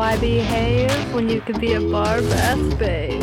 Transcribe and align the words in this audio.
Why 0.00 0.16
behave 0.16 1.12
when 1.14 1.28
you 1.28 1.42
could 1.42 1.60
be 1.60 1.74
a 1.74 1.80
bar 1.82 2.22
bath 2.22 2.78
babe? 2.78 3.22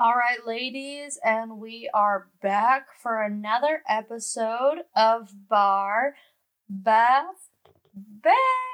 All 0.00 0.14
right, 0.14 0.46
ladies, 0.46 1.18
and 1.22 1.58
we 1.58 1.90
are 1.92 2.28
back 2.40 2.86
for 2.98 3.22
another 3.22 3.82
episode 3.86 4.84
of 4.96 5.34
Bar 5.50 6.14
Bath 6.70 7.50
Babe. 8.22 8.67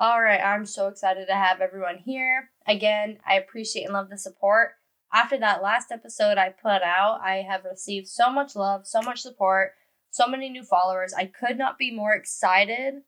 All 0.00 0.20
right, 0.20 0.40
I'm 0.40 0.66
so 0.66 0.88
excited 0.88 1.26
to 1.28 1.34
have 1.34 1.60
everyone 1.60 1.98
here. 1.98 2.50
Again, 2.66 3.18
I 3.26 3.34
appreciate 3.34 3.84
and 3.84 3.92
love 3.92 4.10
the 4.10 4.18
support. 4.18 4.72
After 5.12 5.38
that 5.38 5.62
last 5.62 5.92
episode 5.92 6.38
I 6.38 6.48
put 6.48 6.82
out, 6.82 7.20
I 7.22 7.44
have 7.48 7.64
received 7.64 8.08
so 8.08 8.30
much 8.30 8.56
love, 8.56 8.86
so 8.86 9.02
much 9.02 9.20
support, 9.20 9.72
so 10.10 10.26
many 10.26 10.48
new 10.48 10.64
followers. 10.64 11.14
I 11.14 11.26
could 11.26 11.58
not 11.58 11.78
be 11.78 11.94
more 11.94 12.14
excited 12.14 13.02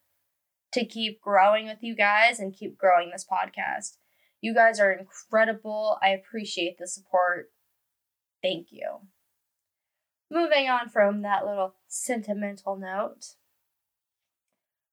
to 0.73 0.85
keep 0.85 1.21
growing 1.21 1.67
with 1.67 1.79
you 1.83 1.97
guys 1.97 2.39
and 2.39 2.55
keep 2.55 2.77
growing 2.77 3.11
this 3.11 3.27
podcast. 3.31 3.97
You 4.41 4.55
guys 4.55 4.79
are 4.79 4.93
incredible. 4.93 5.99
I 6.03 6.11
appreciate 6.11 6.77
the 6.79 6.87
support. 6.87 7.51
Thank 8.43 8.69
you. 8.71 8.99
Moving 10.31 10.69
on 10.69 10.91
from 10.91 11.23
that 11.23 11.47
little 11.47 11.77
sentimental 11.89 12.77
note, 12.77 13.37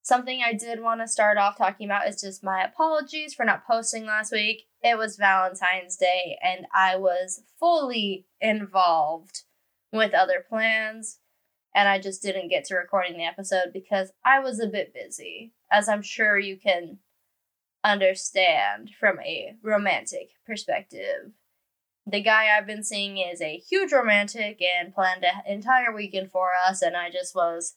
something 0.01 0.41
I 0.43 0.53
did 0.53 0.81
want 0.81 1.01
to 1.01 1.07
start 1.07 1.37
off 1.37 1.57
talking 1.57 1.87
about 1.87 2.07
is 2.07 2.21
just 2.21 2.43
my 2.43 2.63
apologies 2.63 3.33
for 3.33 3.45
not 3.45 3.65
posting 3.65 4.05
last 4.05 4.31
week. 4.31 4.63
It 4.81 4.97
was 4.97 5.17
Valentine's 5.17 5.95
Day 5.95 6.37
and 6.43 6.65
I 6.73 6.95
was 6.97 7.43
fully 7.59 8.25
involved 8.39 9.43
with 9.93 10.13
other 10.13 10.43
plans 10.47 11.19
and 11.73 11.87
I 11.87 11.99
just 11.99 12.21
didn't 12.21 12.49
get 12.49 12.65
to 12.65 12.75
recording 12.75 13.17
the 13.17 13.25
episode 13.25 13.71
because 13.73 14.11
I 14.25 14.39
was 14.39 14.59
a 14.59 14.67
bit 14.67 14.93
busy, 14.93 15.53
as 15.71 15.87
I'm 15.87 16.01
sure 16.01 16.37
you 16.37 16.57
can 16.57 16.97
understand 17.83 18.91
from 18.99 19.19
a 19.21 19.55
romantic 19.63 20.31
perspective. 20.45 21.31
The 22.05 22.21
guy 22.21 22.47
I've 22.49 22.67
been 22.67 22.83
seeing 22.83 23.17
is 23.17 23.41
a 23.41 23.57
huge 23.57 23.93
romantic 23.93 24.59
and 24.61 24.93
planned 24.93 25.23
an 25.23 25.43
entire 25.45 25.93
weekend 25.95 26.31
for 26.31 26.49
us, 26.67 26.81
and 26.81 26.97
I 26.97 27.09
just 27.09 27.35
was 27.35 27.75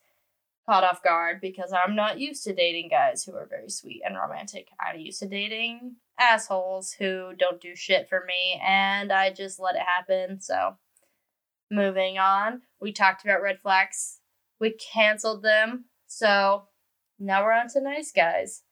caught 0.66 0.84
off 0.84 1.02
guard 1.02 1.40
because 1.40 1.72
I'm 1.72 1.94
not 1.94 2.18
used 2.18 2.44
to 2.44 2.54
dating 2.54 2.88
guys 2.88 3.24
who 3.24 3.34
are 3.34 3.46
very 3.48 3.68
sweet 3.68 4.02
and 4.04 4.16
romantic. 4.16 4.68
I'm 4.80 4.98
used 4.98 5.20
to 5.20 5.28
dating 5.28 5.96
assholes 6.18 6.92
who 6.92 7.32
don't 7.36 7.60
do 7.60 7.76
shit 7.76 8.08
for 8.08 8.24
me, 8.26 8.60
and 8.64 9.12
I 9.12 9.30
just 9.30 9.60
let 9.60 9.74
it 9.74 9.82
happen. 9.82 10.40
So, 10.40 10.76
moving 11.70 12.18
on, 12.18 12.62
we 12.80 12.92
talked 12.92 13.24
about 13.24 13.42
red 13.42 13.60
flags, 13.60 14.20
we 14.60 14.70
canceled 14.70 15.42
them, 15.42 15.86
so 16.06 16.64
now 17.18 17.44
we're 17.44 17.52
on 17.52 17.68
to 17.68 17.80
nice 17.80 18.12
guys. 18.12 18.62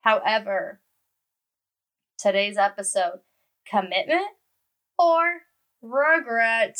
However, 0.00 0.80
today's 2.18 2.56
episode 2.56 3.20
commitment 3.68 4.26
or 4.98 5.42
regret. 5.82 6.78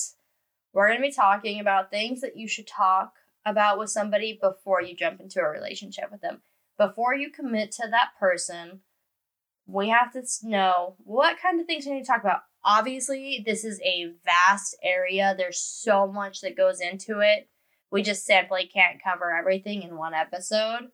We're 0.72 0.88
going 0.88 0.98
to 0.98 1.08
be 1.08 1.12
talking 1.12 1.60
about 1.60 1.90
things 1.90 2.20
that 2.20 2.36
you 2.36 2.48
should 2.48 2.66
talk 2.66 3.12
about 3.44 3.78
with 3.78 3.90
somebody 3.90 4.38
before 4.40 4.82
you 4.82 4.94
jump 4.94 5.20
into 5.20 5.40
a 5.40 5.48
relationship 5.48 6.10
with 6.10 6.20
them. 6.20 6.42
Before 6.76 7.14
you 7.14 7.30
commit 7.30 7.72
to 7.72 7.88
that 7.90 8.10
person, 8.18 8.80
we 9.66 9.88
have 9.88 10.12
to 10.12 10.22
know 10.42 10.96
what 10.98 11.40
kind 11.40 11.60
of 11.60 11.66
things 11.66 11.86
we 11.86 11.92
need 11.92 12.02
to 12.02 12.06
talk 12.06 12.22
about. 12.22 12.42
Obviously, 12.64 13.42
this 13.44 13.64
is 13.64 13.80
a 13.82 14.12
vast 14.24 14.76
area. 14.82 15.34
There's 15.36 15.60
so 15.60 16.06
much 16.06 16.40
that 16.40 16.56
goes 16.56 16.80
into 16.80 17.20
it. 17.20 17.48
We 17.90 18.02
just 18.02 18.26
simply 18.26 18.66
can't 18.72 19.02
cover 19.02 19.34
everything 19.34 19.82
in 19.82 19.96
one 19.96 20.14
episode 20.14 20.90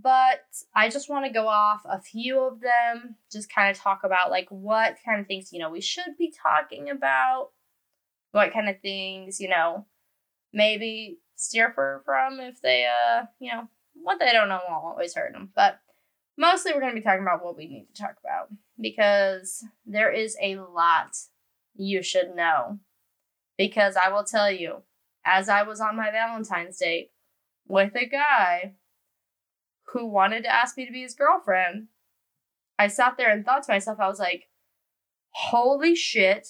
but 0.00 0.40
I 0.74 0.90
just 0.90 1.08
want 1.08 1.24
to 1.24 1.32
go 1.32 1.48
off 1.48 1.80
a 1.86 2.00
few 2.00 2.40
of 2.40 2.60
them, 2.60 3.16
just 3.32 3.52
kind 3.52 3.70
of 3.70 3.80
talk 3.80 4.00
about 4.04 4.30
like 4.30 4.48
what 4.50 4.96
kind 5.04 5.20
of 5.20 5.26
things, 5.26 5.52
you 5.52 5.58
know, 5.58 5.70
we 5.70 5.80
should 5.80 6.16
be 6.18 6.32
talking 6.42 6.90
about, 6.90 7.50
what 8.32 8.52
kind 8.52 8.68
of 8.68 8.80
things, 8.80 9.40
you 9.40 9.48
know, 9.48 9.86
maybe 10.52 11.18
steer 11.36 11.70
for 11.72 12.02
from 12.04 12.40
if 12.40 12.60
they, 12.60 12.86
uh, 12.86 13.26
you 13.38 13.52
know, 13.52 13.68
what 13.94 14.18
they 14.18 14.32
don't 14.32 14.48
know 14.48 14.60
won't 14.68 14.84
always 14.84 15.14
hurt 15.14 15.32
them. 15.32 15.50
But 15.54 15.80
mostly 16.36 16.72
we're 16.72 16.80
going 16.80 16.94
to 16.94 17.00
be 17.00 17.04
talking 17.04 17.22
about 17.22 17.44
what 17.44 17.56
we 17.56 17.68
need 17.68 17.86
to 17.94 18.02
talk 18.02 18.16
about 18.24 18.48
because 18.80 19.64
there 19.86 20.10
is 20.10 20.36
a 20.42 20.56
lot 20.56 21.16
you 21.74 22.02
should 22.02 22.34
know. 22.34 22.80
Because 23.56 23.96
I 23.96 24.10
will 24.10 24.24
tell 24.24 24.50
you, 24.50 24.82
as 25.24 25.48
I 25.48 25.62
was 25.62 25.80
on 25.80 25.96
my 25.96 26.10
Valentine's 26.10 26.78
date 26.78 27.10
with 27.66 27.94
a 27.96 28.06
guy 28.06 28.74
who 29.92 30.06
wanted 30.06 30.42
to 30.42 30.52
ask 30.52 30.76
me 30.76 30.84
to 30.84 30.92
be 30.92 31.02
his 31.02 31.14
girlfriend, 31.14 31.88
I 32.78 32.88
sat 32.88 33.16
there 33.16 33.30
and 33.30 33.44
thought 33.44 33.62
to 33.64 33.72
myself, 33.72 33.98
I 33.98 34.08
was 34.08 34.18
like, 34.18 34.48
holy 35.30 35.94
shit, 35.94 36.48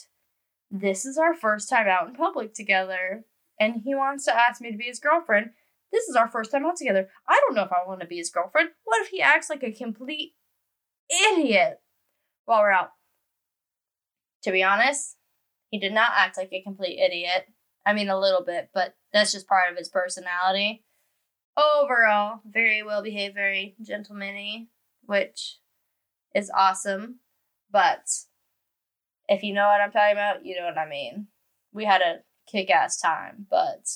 this 0.70 1.06
is 1.06 1.16
our 1.16 1.34
first 1.34 1.68
time 1.68 1.86
out 1.86 2.08
in 2.08 2.14
public 2.14 2.54
together. 2.54 3.24
And 3.58 3.82
he 3.84 3.94
wants 3.94 4.24
to 4.26 4.38
ask 4.38 4.60
me 4.60 4.70
to 4.70 4.76
be 4.76 4.84
his 4.84 5.00
girlfriend. 5.00 5.50
This 5.92 6.08
is 6.08 6.16
our 6.16 6.28
first 6.28 6.50
time 6.50 6.66
out 6.66 6.76
together. 6.76 7.08
I 7.28 7.40
don't 7.40 7.54
know 7.54 7.62
if 7.62 7.72
I 7.72 7.86
want 7.86 8.00
to 8.00 8.06
be 8.06 8.18
his 8.18 8.30
girlfriend. 8.30 8.70
What 8.84 9.02
if 9.02 9.08
he 9.08 9.22
acts 9.22 9.48
like 9.48 9.62
a 9.62 9.72
complete 9.72 10.34
idiot 11.32 11.80
while 12.44 12.60
we're 12.60 12.70
out? 12.70 12.90
To 14.42 14.52
be 14.52 14.62
honest, 14.62 15.16
he 15.70 15.78
did 15.78 15.92
not 15.92 16.12
act 16.14 16.36
like 16.36 16.52
a 16.52 16.62
complete 16.62 16.98
idiot. 16.98 17.46
I 17.84 17.92
mean, 17.92 18.08
a 18.08 18.18
little 18.18 18.42
bit, 18.44 18.70
but 18.74 18.94
that's 19.12 19.32
just 19.32 19.48
part 19.48 19.70
of 19.70 19.78
his 19.78 19.88
personality 19.88 20.84
overall 21.56 22.40
very 22.48 22.82
well 22.82 23.02
behaved, 23.02 23.34
very 23.34 23.76
gentlemanly, 23.82 24.68
which 25.04 25.58
is 26.34 26.50
awesome. 26.54 27.20
But 27.70 28.06
if 29.28 29.42
you 29.42 29.54
know 29.54 29.66
what 29.66 29.80
I'm 29.80 29.90
talking 29.90 30.12
about, 30.12 30.44
you 30.44 30.56
know 30.56 30.66
what 30.66 30.78
I 30.78 30.88
mean. 30.88 31.28
We 31.72 31.84
had 31.84 32.00
a 32.00 32.20
kick 32.50 32.70
ass 32.70 33.00
time, 33.00 33.46
but 33.50 33.88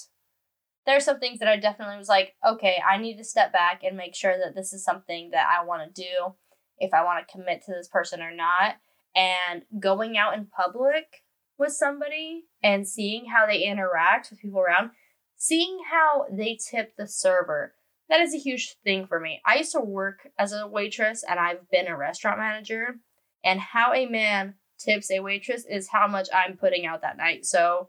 there's 0.87 1.05
some 1.05 1.21
things 1.21 1.39
that 1.39 1.49
I 1.49 1.57
definitely 1.57 1.99
was 1.99 2.09
like, 2.09 2.35
okay, 2.47 2.83
I 2.89 2.97
need 2.97 3.17
to 3.19 3.25
step 3.25 3.53
back 3.53 3.83
and 3.85 3.97
make 3.97 4.15
sure 4.15 4.37
that 4.39 4.55
this 4.55 4.73
is 4.73 4.85
something 4.85 5.31
that 5.31 5.47
I 5.49 5.65
want 5.65 5.95
to 5.95 6.03
do, 6.03 6.35
if 6.79 6.95
I 6.95 7.05
want 7.05 7.27
to 7.27 7.33
commit 7.33 7.63
to 7.65 7.73
this 7.73 7.89
person 7.89 8.23
or 8.23 8.35
not. 8.35 8.77
And 9.15 9.63
going 9.81 10.17
out 10.17 10.35
in 10.35 10.47
public 10.47 11.23
with 11.61 11.73
somebody 11.73 12.47
and 12.63 12.89
seeing 12.89 13.27
how 13.27 13.47
they 13.47 13.63
interact 13.63 14.31
with 14.31 14.41
people 14.41 14.61
around 14.61 14.91
seeing 15.37 15.79
how 15.91 16.27
they 16.31 16.59
tip 16.71 16.97
the 16.97 17.07
server 17.07 17.75
that 18.09 18.21
is 18.21 18.35
a 18.35 18.39
huge 18.39 18.77
thing 18.83 19.07
for 19.07 19.21
me 19.21 19.41
i 19.47 19.57
used 19.57 19.73
to 19.73 19.81
work 19.81 20.29
as 20.39 20.53
a 20.53 20.67
waitress 20.67 21.23
and 21.29 21.39
i've 21.39 21.71
been 21.71 21.87
a 21.87 21.97
restaurant 21.97 22.39
manager 22.39 22.97
and 23.45 23.61
how 23.61 23.93
a 23.93 24.07
man 24.07 24.55
tips 24.79 25.11
a 25.11 25.21
waitress 25.21 25.65
is 25.69 25.89
how 25.89 26.09
much 26.09 26.29
i'm 26.35 26.57
putting 26.57 26.87
out 26.87 27.03
that 27.03 27.19
night 27.19 27.45
so 27.45 27.89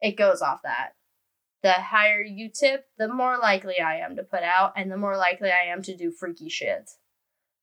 it 0.00 0.16
goes 0.16 0.42
off 0.42 0.62
that. 0.62 0.90
The 1.62 1.72
higher 1.72 2.22
you 2.22 2.50
tip 2.50 2.86
the 2.98 3.12
more 3.12 3.36
likely 3.36 3.80
i 3.80 3.96
am 3.96 4.14
to 4.16 4.22
put 4.22 4.42
out 4.42 4.74
and 4.76 4.90
the 4.90 4.96
more 4.96 5.16
likely 5.16 5.50
i 5.50 5.70
am 5.70 5.82
to 5.82 5.96
do 5.96 6.10
freaky 6.10 6.48
shit. 6.48 6.90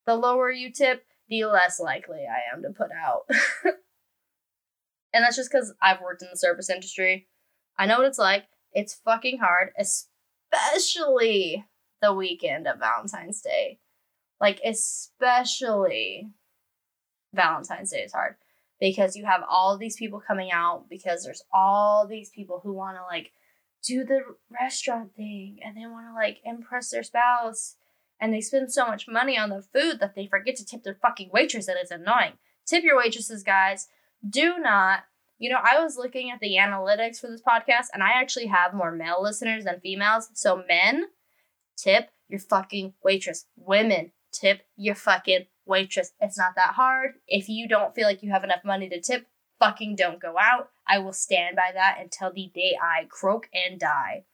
The 0.06 0.16
lower 0.16 0.52
you 0.52 0.72
tip 0.72 1.06
the 1.30 1.46
less 1.46 1.80
likely 1.80 2.26
i 2.30 2.54
am 2.54 2.62
to 2.64 2.70
put 2.70 2.92
out. 2.92 3.30
And 5.14 5.24
that's 5.24 5.38
just 5.38 5.50
because 5.50 5.74
i've 5.82 6.02
worked 6.02 6.22
in 6.22 6.28
the 6.30 6.38
service 6.38 6.70
industry. 6.70 7.30
I 7.80 7.86
know 7.86 8.00
what 8.00 8.08
it's 8.08 8.20
like. 8.20 8.48
It's 8.74 9.00
fucking 9.06 9.40
hard, 9.40 9.72
especially 9.80 11.66
the 12.02 12.14
weekend 12.14 12.68
of 12.68 12.80
Valentine's 12.80 13.42
Day. 13.42 13.80
Like, 14.42 14.60
especially 14.66 16.32
Valentine's 17.34 17.92
Day 17.92 18.02
is 18.02 18.12
hard 18.12 18.36
because 18.80 19.16
you 19.16 19.26
have 19.26 19.42
all 19.50 19.78
these 19.78 19.96
people 19.96 20.22
coming 20.26 20.52
out 20.52 20.86
because 20.90 21.24
there's 21.24 21.44
all 21.54 22.08
these 22.08 22.30
people 22.30 22.62
who 22.64 22.74
want 22.74 22.98
to 22.98 23.04
like 23.04 23.32
do 23.86 24.04
the 24.04 24.22
restaurant 24.52 25.16
thing 25.16 25.60
and 25.64 25.78
they 25.78 25.86
want 25.86 26.08
to 26.08 26.14
like 26.14 26.40
impress 26.44 26.90
their 26.90 27.04
spouse 27.04 27.76
and 28.20 28.34
they 28.34 28.42
spend 28.42 28.72
so 28.72 28.86
much 28.86 29.08
money 29.08 29.38
on 29.38 29.50
the 29.50 29.62
food 29.62 30.00
that 30.00 30.16
they 30.16 30.28
forget 30.28 30.56
to 30.56 30.66
tip 30.66 30.84
their 30.84 30.98
fucking 31.02 31.30
waitress 31.32 31.68
and 31.68 31.78
it's 31.80 31.92
annoying. 31.92 32.34
Tip 32.66 32.84
your 32.84 32.98
waitresses, 32.98 33.44
guys. 33.44 33.88
Do 34.28 34.58
not 34.58 35.04
you 35.38 35.50
know, 35.50 35.60
I 35.62 35.82
was 35.82 35.98
looking 35.98 36.32
at 36.32 36.40
the 36.40 36.56
analytics 36.56 37.20
for 37.20 37.28
this 37.28 37.42
podcast 37.42 37.88
and 37.94 38.02
I 38.02 38.12
actually 38.12 38.48
have 38.48 38.74
more 38.74 38.92
male 38.92 39.22
listeners 39.22 39.66
than 39.66 39.80
females. 39.82 40.30
So, 40.34 40.64
men, 40.68 41.08
tip 41.78 42.10
your 42.30 42.40
fucking 42.40 42.94
waitress. 43.04 43.46
Women, 43.58 44.12
tip 44.32 44.62
your 44.78 44.96
fucking 44.96 45.46
waitress. 45.66 46.12
It's 46.20 46.38
not 46.38 46.56
that 46.56 46.76
hard. 46.76 47.16
If 47.28 47.50
you 47.50 47.68
don't 47.68 47.96
feel 47.96 48.06
like 48.08 48.24
you 48.24 48.32
have 48.32 48.44
enough 48.44 48.64
money 48.64 48.90
to 48.90 49.02
tip, 49.02 49.28
fucking 49.60 49.96
don't 49.96 50.22
go 50.22 50.36
out. 50.40 50.70
I 50.88 51.00
will 51.00 51.14
stand 51.14 51.56
by 51.56 51.72
that 51.74 51.98
until 52.00 52.32
the 52.32 52.52
day 52.54 52.78
I 52.82 53.06
croak 53.10 53.50
and 53.54 53.80
die. 53.80 54.26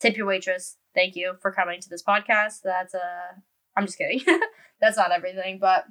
Tip 0.00 0.16
your 0.16 0.26
waitress. 0.26 0.76
Thank 0.94 1.16
you 1.16 1.34
for 1.40 1.52
coming 1.52 1.80
to 1.80 1.88
this 1.88 2.02
podcast. 2.02 2.60
That's 2.62 2.94
a 2.94 3.42
I'm 3.76 3.86
just 3.86 3.98
kidding. 3.98 4.20
That's 4.80 4.96
not 4.96 5.12
everything, 5.12 5.58
but 5.58 5.86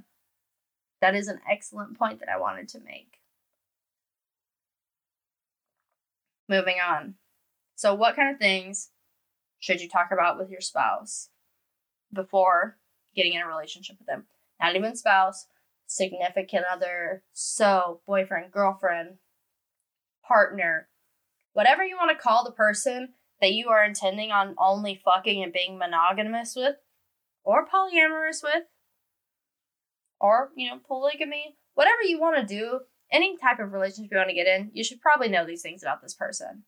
that 1.01 1.15
is 1.15 1.27
an 1.27 1.39
excellent 1.49 1.97
point 1.97 2.19
that 2.19 2.29
I 2.29 2.39
wanted 2.39 2.67
to 2.69 2.79
make. 2.79 3.19
Moving 6.47 6.77
on. 6.85 7.15
So, 7.75 7.95
what 7.95 8.15
kind 8.15 8.33
of 8.33 8.39
things 8.39 8.89
should 9.59 9.81
you 9.81 9.89
talk 9.89 10.09
about 10.11 10.37
with 10.37 10.49
your 10.49 10.61
spouse 10.61 11.29
before 12.13 12.77
getting 13.15 13.33
in 13.33 13.41
a 13.41 13.47
relationship 13.47 13.97
with 13.97 14.07
them? 14.07 14.25
Not 14.61 14.75
even 14.75 14.95
spouse, 14.95 15.47
significant 15.87 16.65
other, 16.71 17.23
so 17.33 18.01
boyfriend, 18.05 18.51
girlfriend, 18.51 19.17
partner, 20.25 20.87
whatever 21.53 21.83
you 21.83 21.97
want 21.97 22.11
to 22.11 22.21
call 22.21 22.43
the 22.43 22.51
person 22.51 23.09
that 23.41 23.53
you 23.53 23.69
are 23.69 23.83
intending 23.83 24.31
on 24.31 24.55
only 24.57 25.01
fucking 25.03 25.43
and 25.43 25.51
being 25.51 25.77
monogamous 25.77 26.53
with, 26.55 26.75
or 27.43 27.67
polyamorous 27.67 28.43
with, 28.43 28.65
or, 30.19 30.51
you 30.55 30.69
know, 30.69 30.79
polygamy, 30.87 31.57
whatever 31.73 32.03
you 32.03 32.19
want 32.19 32.37
to 32.37 32.55
do, 32.55 32.81
any 33.11 33.37
type 33.37 33.59
of 33.59 33.73
relationship 33.73 34.11
you 34.11 34.17
want 34.17 34.29
to 34.29 34.35
get 34.35 34.47
in, 34.47 34.69
you 34.73 34.83
should 34.83 35.01
probably 35.01 35.27
know 35.27 35.45
these 35.45 35.63
things 35.63 35.81
about 35.81 36.01
this 36.01 36.13
person. 36.13 36.63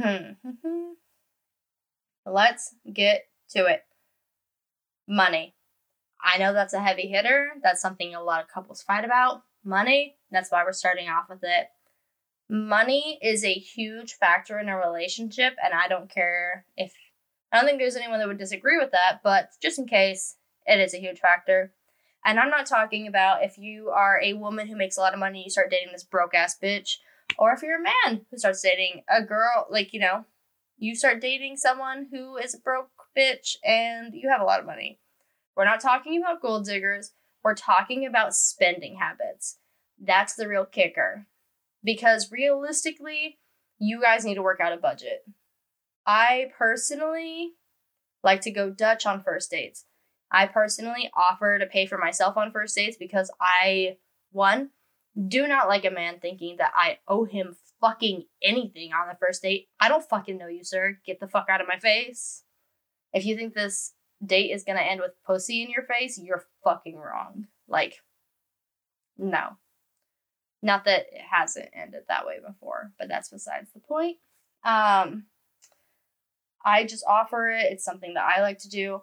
Hmm. 0.00 0.32
Let's 2.26 2.74
get 2.90 3.28
to 3.50 3.66
it. 3.66 3.84
Money. 5.06 5.53
I 6.24 6.38
know 6.38 6.54
that's 6.54 6.72
a 6.72 6.82
heavy 6.82 7.06
hitter. 7.08 7.50
That's 7.62 7.82
something 7.82 8.14
a 8.14 8.22
lot 8.22 8.40
of 8.40 8.48
couples 8.48 8.82
fight 8.82 9.04
about. 9.04 9.42
Money. 9.62 10.16
That's 10.30 10.50
why 10.50 10.64
we're 10.64 10.72
starting 10.72 11.08
off 11.08 11.28
with 11.28 11.40
it. 11.42 11.66
Money 12.48 13.18
is 13.22 13.44
a 13.44 13.52
huge 13.52 14.14
factor 14.14 14.58
in 14.58 14.68
a 14.68 14.76
relationship, 14.76 15.54
and 15.62 15.74
I 15.74 15.88
don't 15.88 16.10
care 16.10 16.66
if 16.76 16.92
I 17.52 17.58
don't 17.58 17.66
think 17.66 17.78
there's 17.78 17.96
anyone 17.96 18.18
that 18.18 18.26
would 18.26 18.38
disagree 18.38 18.78
with 18.78 18.90
that, 18.90 19.20
but 19.22 19.50
just 19.62 19.78
in 19.78 19.86
case, 19.86 20.36
it 20.66 20.80
is 20.80 20.92
a 20.92 21.00
huge 21.00 21.20
factor. 21.20 21.72
And 22.24 22.40
I'm 22.40 22.50
not 22.50 22.66
talking 22.66 23.06
about 23.06 23.44
if 23.44 23.58
you 23.58 23.90
are 23.90 24.20
a 24.20 24.32
woman 24.32 24.66
who 24.66 24.76
makes 24.76 24.96
a 24.96 25.00
lot 25.00 25.12
of 25.12 25.20
money, 25.20 25.44
you 25.44 25.50
start 25.50 25.70
dating 25.70 25.92
this 25.92 26.04
broke 26.04 26.34
ass 26.34 26.56
bitch, 26.60 26.96
or 27.38 27.52
if 27.52 27.62
you're 27.62 27.78
a 27.78 27.82
man 28.08 28.26
who 28.30 28.38
starts 28.38 28.62
dating 28.62 29.02
a 29.08 29.22
girl, 29.22 29.66
like, 29.70 29.92
you 29.92 30.00
know, 30.00 30.24
you 30.78 30.94
start 30.94 31.20
dating 31.20 31.56
someone 31.56 32.08
who 32.10 32.36
is 32.36 32.54
a 32.54 32.58
broke 32.58 32.90
bitch 33.16 33.56
and 33.64 34.14
you 34.14 34.30
have 34.30 34.40
a 34.40 34.44
lot 34.44 34.60
of 34.60 34.66
money. 34.66 34.98
We're 35.56 35.64
not 35.64 35.80
talking 35.80 36.20
about 36.20 36.42
gold 36.42 36.66
diggers, 36.66 37.12
we're 37.42 37.54
talking 37.54 38.06
about 38.06 38.34
spending 38.34 38.96
habits. 38.96 39.58
That's 40.00 40.34
the 40.34 40.48
real 40.48 40.64
kicker. 40.64 41.26
Because 41.82 42.32
realistically, 42.32 43.38
you 43.78 44.00
guys 44.00 44.24
need 44.24 44.34
to 44.34 44.42
work 44.42 44.60
out 44.60 44.72
a 44.72 44.78
budget. 44.78 45.24
I 46.06 46.46
personally 46.56 47.52
like 48.22 48.40
to 48.42 48.50
go 48.50 48.70
Dutch 48.70 49.06
on 49.06 49.22
first 49.22 49.50
dates. 49.50 49.84
I 50.30 50.46
personally 50.46 51.10
offer 51.14 51.58
to 51.58 51.66
pay 51.66 51.86
for 51.86 51.98
myself 51.98 52.36
on 52.36 52.50
first 52.50 52.74
dates 52.74 52.96
because 52.96 53.30
I, 53.40 53.98
one, 54.32 54.70
do 55.28 55.46
not 55.46 55.68
like 55.68 55.84
a 55.84 55.90
man 55.90 56.18
thinking 56.20 56.56
that 56.58 56.72
I 56.74 56.98
owe 57.06 57.24
him 57.24 57.56
fucking 57.80 58.24
anything 58.42 58.92
on 58.92 59.08
the 59.08 59.16
first 59.16 59.42
date. 59.42 59.68
I 59.78 59.88
don't 59.88 60.02
fucking 60.02 60.36
know 60.36 60.48
you, 60.48 60.64
sir. 60.64 60.98
Get 61.06 61.20
the 61.20 61.28
fuck 61.28 61.46
out 61.48 61.60
of 61.60 61.68
my 61.68 61.78
face. 61.78 62.42
If 63.12 63.24
you 63.24 63.36
think 63.36 63.54
this 63.54 63.92
date 64.26 64.50
is 64.50 64.64
gonna 64.64 64.80
end 64.80 65.00
with 65.00 65.12
pussy 65.26 65.62
in 65.62 65.70
your 65.70 65.82
face, 65.84 66.18
you're 66.18 66.46
fucking 66.62 66.96
wrong. 66.96 67.46
Like, 67.68 68.02
no. 69.16 69.56
Not 70.62 70.84
that 70.86 71.06
it 71.12 71.20
hasn't 71.30 71.68
ended 71.74 72.04
that 72.08 72.26
way 72.26 72.38
before, 72.44 72.92
but 72.98 73.08
that's 73.08 73.28
besides 73.28 73.70
the 73.72 73.80
point. 73.80 74.16
Um, 74.64 75.26
I 76.64 76.84
just 76.84 77.04
offer 77.06 77.50
it. 77.50 77.70
It's 77.70 77.84
something 77.84 78.14
that 78.14 78.24
I 78.24 78.40
like 78.40 78.58
to 78.60 78.70
do. 78.70 79.02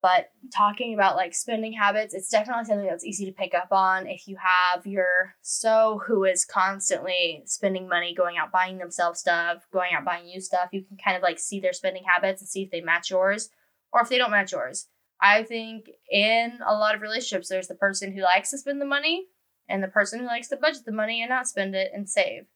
But 0.00 0.30
talking 0.56 0.94
about 0.94 1.16
like 1.16 1.34
spending 1.34 1.72
habits, 1.72 2.14
it's 2.14 2.28
definitely 2.28 2.64
something 2.64 2.86
that's 2.86 3.04
easy 3.04 3.26
to 3.26 3.32
pick 3.32 3.52
up 3.52 3.68
on. 3.72 4.06
If 4.06 4.28
you 4.28 4.36
have 4.36 4.86
your 4.86 5.34
so 5.42 6.00
who 6.06 6.24
is 6.24 6.44
constantly 6.44 7.42
spending 7.46 7.88
money, 7.88 8.14
going 8.14 8.36
out 8.36 8.52
buying 8.52 8.78
themselves 8.78 9.18
stuff, 9.18 9.66
going 9.72 9.92
out 9.94 10.04
buying 10.04 10.28
you 10.28 10.40
stuff, 10.40 10.68
you 10.72 10.84
can 10.84 10.96
kind 10.96 11.16
of 11.16 11.22
like 11.22 11.40
see 11.40 11.58
their 11.58 11.72
spending 11.72 12.04
habits 12.04 12.40
and 12.40 12.48
see 12.48 12.62
if 12.62 12.70
they 12.70 12.80
match 12.80 13.10
yours 13.10 13.50
or 13.92 14.02
if 14.02 14.08
they 14.08 14.18
don't 14.18 14.30
match 14.30 14.52
yours. 14.52 14.88
I 15.20 15.42
think 15.42 15.90
in 16.10 16.58
a 16.64 16.74
lot 16.74 16.94
of 16.94 17.02
relationships, 17.02 17.48
there's 17.48 17.68
the 17.68 17.74
person 17.74 18.12
who 18.12 18.22
likes 18.22 18.50
to 18.50 18.58
spend 18.58 18.80
the 18.80 18.86
money 18.86 19.26
and 19.68 19.82
the 19.82 19.88
person 19.88 20.20
who 20.20 20.26
likes 20.26 20.48
to 20.48 20.56
budget 20.56 20.84
the 20.84 20.92
money 20.92 21.20
and 21.20 21.30
not 21.30 21.48
spend 21.48 21.74
it 21.74 21.90
and 21.92 22.08
save. 22.08 22.46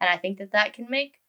And 0.00 0.08
I 0.08 0.16
think 0.16 0.38
that 0.38 0.52
that 0.52 0.72
can 0.72 0.88
make 0.88 1.20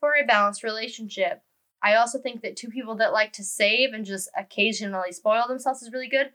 for 0.00 0.12
a 0.12 0.26
balanced 0.26 0.62
relationship. 0.62 1.42
I 1.82 1.94
also 1.94 2.18
think 2.18 2.42
that 2.42 2.56
two 2.56 2.68
people 2.68 2.96
that 2.96 3.12
like 3.12 3.32
to 3.34 3.44
save 3.44 3.92
and 3.92 4.04
just 4.04 4.28
occasionally 4.36 5.12
spoil 5.12 5.44
themselves 5.46 5.82
is 5.82 5.92
really 5.92 6.08
good. 6.08 6.30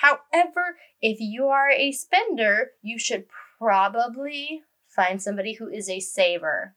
However, 0.00 0.76
if 1.00 1.18
you 1.20 1.48
are 1.48 1.70
a 1.70 1.92
spender, 1.92 2.72
you 2.82 2.98
should 2.98 3.26
probably 3.58 4.62
find 4.88 5.22
somebody 5.22 5.54
who 5.54 5.68
is 5.68 5.88
a 5.88 6.00
saver. 6.00 6.74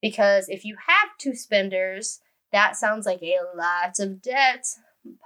Because 0.00 0.48
if 0.48 0.64
you 0.64 0.76
have 0.86 1.18
two 1.18 1.34
spenders, 1.34 2.20
that 2.52 2.76
sounds 2.76 3.06
like 3.06 3.22
a 3.22 3.38
lot 3.56 3.98
of 3.98 4.22
debt 4.22 4.66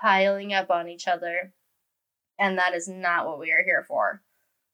piling 0.01 0.53
up 0.53 0.71
on 0.71 0.89
each 0.89 1.07
other. 1.07 1.53
And 2.39 2.59
that 2.59 2.75
is 2.75 2.89
not 2.89 3.27
what 3.27 3.39
we 3.39 3.53
are 3.53 3.63
here 3.65 3.85
for. 3.87 4.23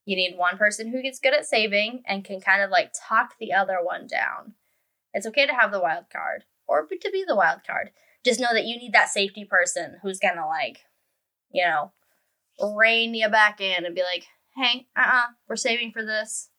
You 0.05 0.15
need 0.15 0.37
one 0.37 0.57
person 0.57 0.91
who 0.91 1.03
gets 1.03 1.19
good 1.19 1.35
at 1.35 1.45
saving 1.45 2.01
and 2.07 2.25
can 2.25 2.41
kind 2.41 2.63
of 2.63 2.71
like 2.71 2.93
talk 3.07 3.35
the 3.39 3.53
other 3.53 3.77
one 3.81 4.07
down. 4.07 4.53
It's 5.13 5.27
okay 5.27 5.45
to 5.45 5.53
have 5.53 5.71
the 5.71 5.79
wild 5.79 6.05
card 6.11 6.45
or 6.67 6.87
to 6.87 7.11
be 7.11 7.23
the 7.27 7.35
wild 7.35 7.59
card. 7.65 7.91
Just 8.25 8.39
know 8.39 8.53
that 8.53 8.65
you 8.65 8.77
need 8.77 8.93
that 8.93 9.09
safety 9.09 9.45
person 9.45 9.97
who's 10.01 10.19
gonna 10.19 10.47
like, 10.47 10.79
you 11.51 11.63
know, 11.63 11.91
rein 12.75 13.13
you 13.13 13.29
back 13.29 13.61
in 13.61 13.85
and 13.85 13.95
be 13.95 14.01
like, 14.01 14.25
hey, 14.55 14.87
uh 14.97 15.01
uh-uh, 15.01 15.17
uh, 15.17 15.27
we 15.47 15.53
are 15.53 15.57
saving 15.57 15.91
for 15.91 16.03
this. 16.03 16.49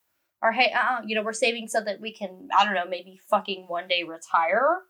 Or 0.43 0.53
hey, 0.53 0.73
uh 0.73 0.79
uh-uh, 0.79 0.99
uh, 0.99 1.03
you 1.07 1.15
know, 1.15 1.23
we're 1.23 1.33
saving 1.33 1.69
so 1.69 1.81
that 1.81 2.01
we 2.01 2.13
can, 2.13 2.49
I 2.57 2.65
don't 2.65 2.75
know, 2.75 2.89
maybe 2.89 3.21
fucking 3.29 3.65
one 3.69 3.89
day 3.89 4.05
retire 4.05 4.83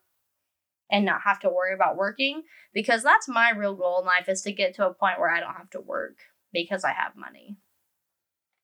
and 0.90 1.04
not 1.04 1.22
have 1.22 1.40
to 1.40 1.50
worry 1.50 1.74
about 1.74 1.96
working. 1.96 2.42
Because 2.72 3.02
that's 3.02 3.28
my 3.28 3.50
real 3.50 3.74
goal 3.74 4.00
in 4.00 4.06
life 4.06 4.28
is 4.28 4.42
to 4.42 4.52
get 4.52 4.74
to 4.74 4.86
a 4.86 4.94
point 4.94 5.18
where 5.18 5.30
I 5.30 5.40
don't 5.40 5.54
have 5.54 5.70
to 5.70 5.80
work 5.80 6.18
because 6.52 6.84
I 6.84 6.92
have 6.92 7.16
money 7.16 7.56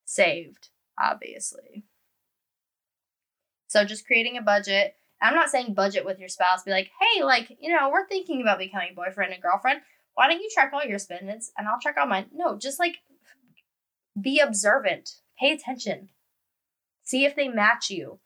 saved, 0.05 0.69
obviously. 1.01 1.85
So 3.69 3.85
just 3.85 4.07
creating 4.07 4.37
a 4.37 4.43
budget 4.43 4.95
I'm 5.21 5.35
not 5.35 5.49
saying 5.49 5.75
budget 5.75 6.05
with 6.05 6.19
your 6.19 6.29
spouse. 6.29 6.63
Be 6.65 6.71
like, 6.71 6.91
hey, 7.01 7.23
like, 7.23 7.57
you 7.61 7.75
know, 7.75 7.89
we're 7.91 8.07
thinking 8.07 8.43
about 8.43 8.59
becoming 8.59 8.95
boyfriend 8.95 9.33
and 9.33 9.43
girlfriend. 9.43 9.81
Why 10.15 10.29
don't 10.29 10.41
you 10.41 10.51
track 10.53 10.73
all 10.73 10.85
your 10.85 10.99
spendings 10.99 11.53
and 11.57 11.67
I'll 11.67 11.81
track 11.81 11.97
all 11.99 12.07
mine? 12.07 12.27
No, 12.33 12.59
just 12.59 12.79
like 12.79 12.99
be 14.21 14.41
observant, 14.41 15.17
pay 15.39 15.53
attention, 15.53 16.09
see 17.03 17.25
if 17.25 17.37
they 17.37 17.49
match 17.49 17.91
you, 17.91 18.19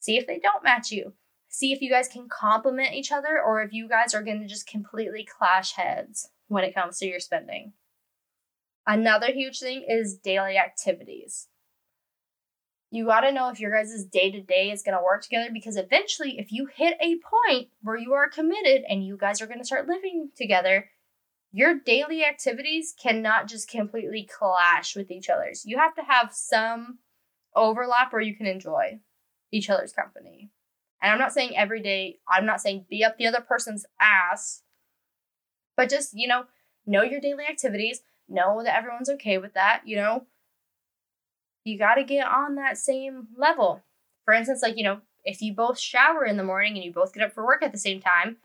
see 0.00 0.18
if 0.18 0.26
they 0.26 0.38
don't 0.38 0.64
match 0.64 0.90
you, 0.90 1.14
see 1.52 1.72
if 1.72 1.80
you 1.80 1.90
guys 1.90 2.08
can 2.08 2.28
complement 2.28 2.94
each 2.94 3.12
other 3.12 3.40
or 3.40 3.62
if 3.62 3.72
you 3.72 3.88
guys 3.88 4.14
are 4.14 4.22
going 4.22 4.40
to 4.40 4.48
just 4.48 4.66
completely 4.66 5.24
clash 5.24 5.72
heads 5.72 6.30
when 6.48 6.64
it 6.64 6.74
comes 6.74 6.98
to 6.98 7.06
your 7.06 7.20
spending. 7.20 7.72
Another 8.86 9.32
huge 9.32 9.60
thing 9.60 9.84
is 9.88 10.16
daily 10.16 10.56
activities 10.56 11.46
you 12.92 13.06
got 13.06 13.22
to 13.22 13.32
know 13.32 13.48
if 13.48 13.58
your 13.58 13.72
guys' 13.72 14.04
day 14.04 14.30
to 14.30 14.42
day 14.42 14.70
is 14.70 14.82
going 14.82 14.96
to 14.96 15.02
work 15.02 15.22
together 15.22 15.48
because 15.50 15.78
eventually, 15.78 16.38
if 16.38 16.52
you 16.52 16.66
hit 16.66 16.98
a 17.00 17.16
point 17.16 17.68
where 17.80 17.96
you 17.96 18.12
are 18.12 18.28
committed 18.28 18.82
and 18.86 19.04
you 19.04 19.16
guys 19.16 19.40
are 19.40 19.46
going 19.46 19.58
to 19.58 19.64
start 19.64 19.88
living 19.88 20.28
together, 20.36 20.90
your 21.52 21.78
daily 21.78 22.22
activities 22.22 22.94
cannot 23.02 23.48
just 23.48 23.70
completely 23.70 24.28
clash 24.30 24.94
with 24.94 25.10
each 25.10 25.30
other's. 25.30 25.64
You 25.64 25.78
have 25.78 25.94
to 25.94 26.02
have 26.02 26.34
some 26.34 26.98
overlap 27.56 28.12
where 28.12 28.20
you 28.20 28.36
can 28.36 28.46
enjoy 28.46 29.00
each 29.50 29.70
other's 29.70 29.94
company. 29.94 30.50
And 31.02 31.10
I'm 31.10 31.18
not 31.18 31.32
saying 31.32 31.56
every 31.56 31.82
day, 31.82 32.20
I'm 32.28 32.46
not 32.46 32.60
saying 32.60 32.86
be 32.88 33.04
up 33.04 33.18
the 33.18 33.26
other 33.26 33.40
person's 33.40 33.84
ass, 34.00 34.62
but 35.76 35.90
just, 35.90 36.14
you 36.14 36.28
know, 36.28 36.44
know 36.86 37.02
your 37.02 37.20
daily 37.20 37.44
activities, 37.44 38.02
know 38.28 38.62
that 38.62 38.76
everyone's 38.76 39.10
okay 39.10 39.36
with 39.36 39.52
that, 39.54 39.82
you 39.84 39.96
know, 39.96 40.26
you 41.64 41.78
got 41.78 41.96
to 41.96 42.04
get 42.04 42.26
on 42.26 42.54
that 42.54 42.78
same 42.78 43.28
level. 43.36 43.82
For 44.24 44.32
instance, 44.32 44.62
like, 44.62 44.76
you 44.76 44.84
know, 44.84 45.00
if 45.24 45.42
you 45.42 45.52
both 45.52 45.78
shower 45.78 46.24
in 46.24 46.36
the 46.36 46.44
morning 46.44 46.74
and 46.74 46.84
you 46.84 46.92
both 46.92 47.12
get 47.12 47.24
up 47.24 47.32
for 47.32 47.44
work 47.44 47.62
at 47.62 47.72
the 47.72 47.78
same 47.78 48.00
time, 48.00 48.36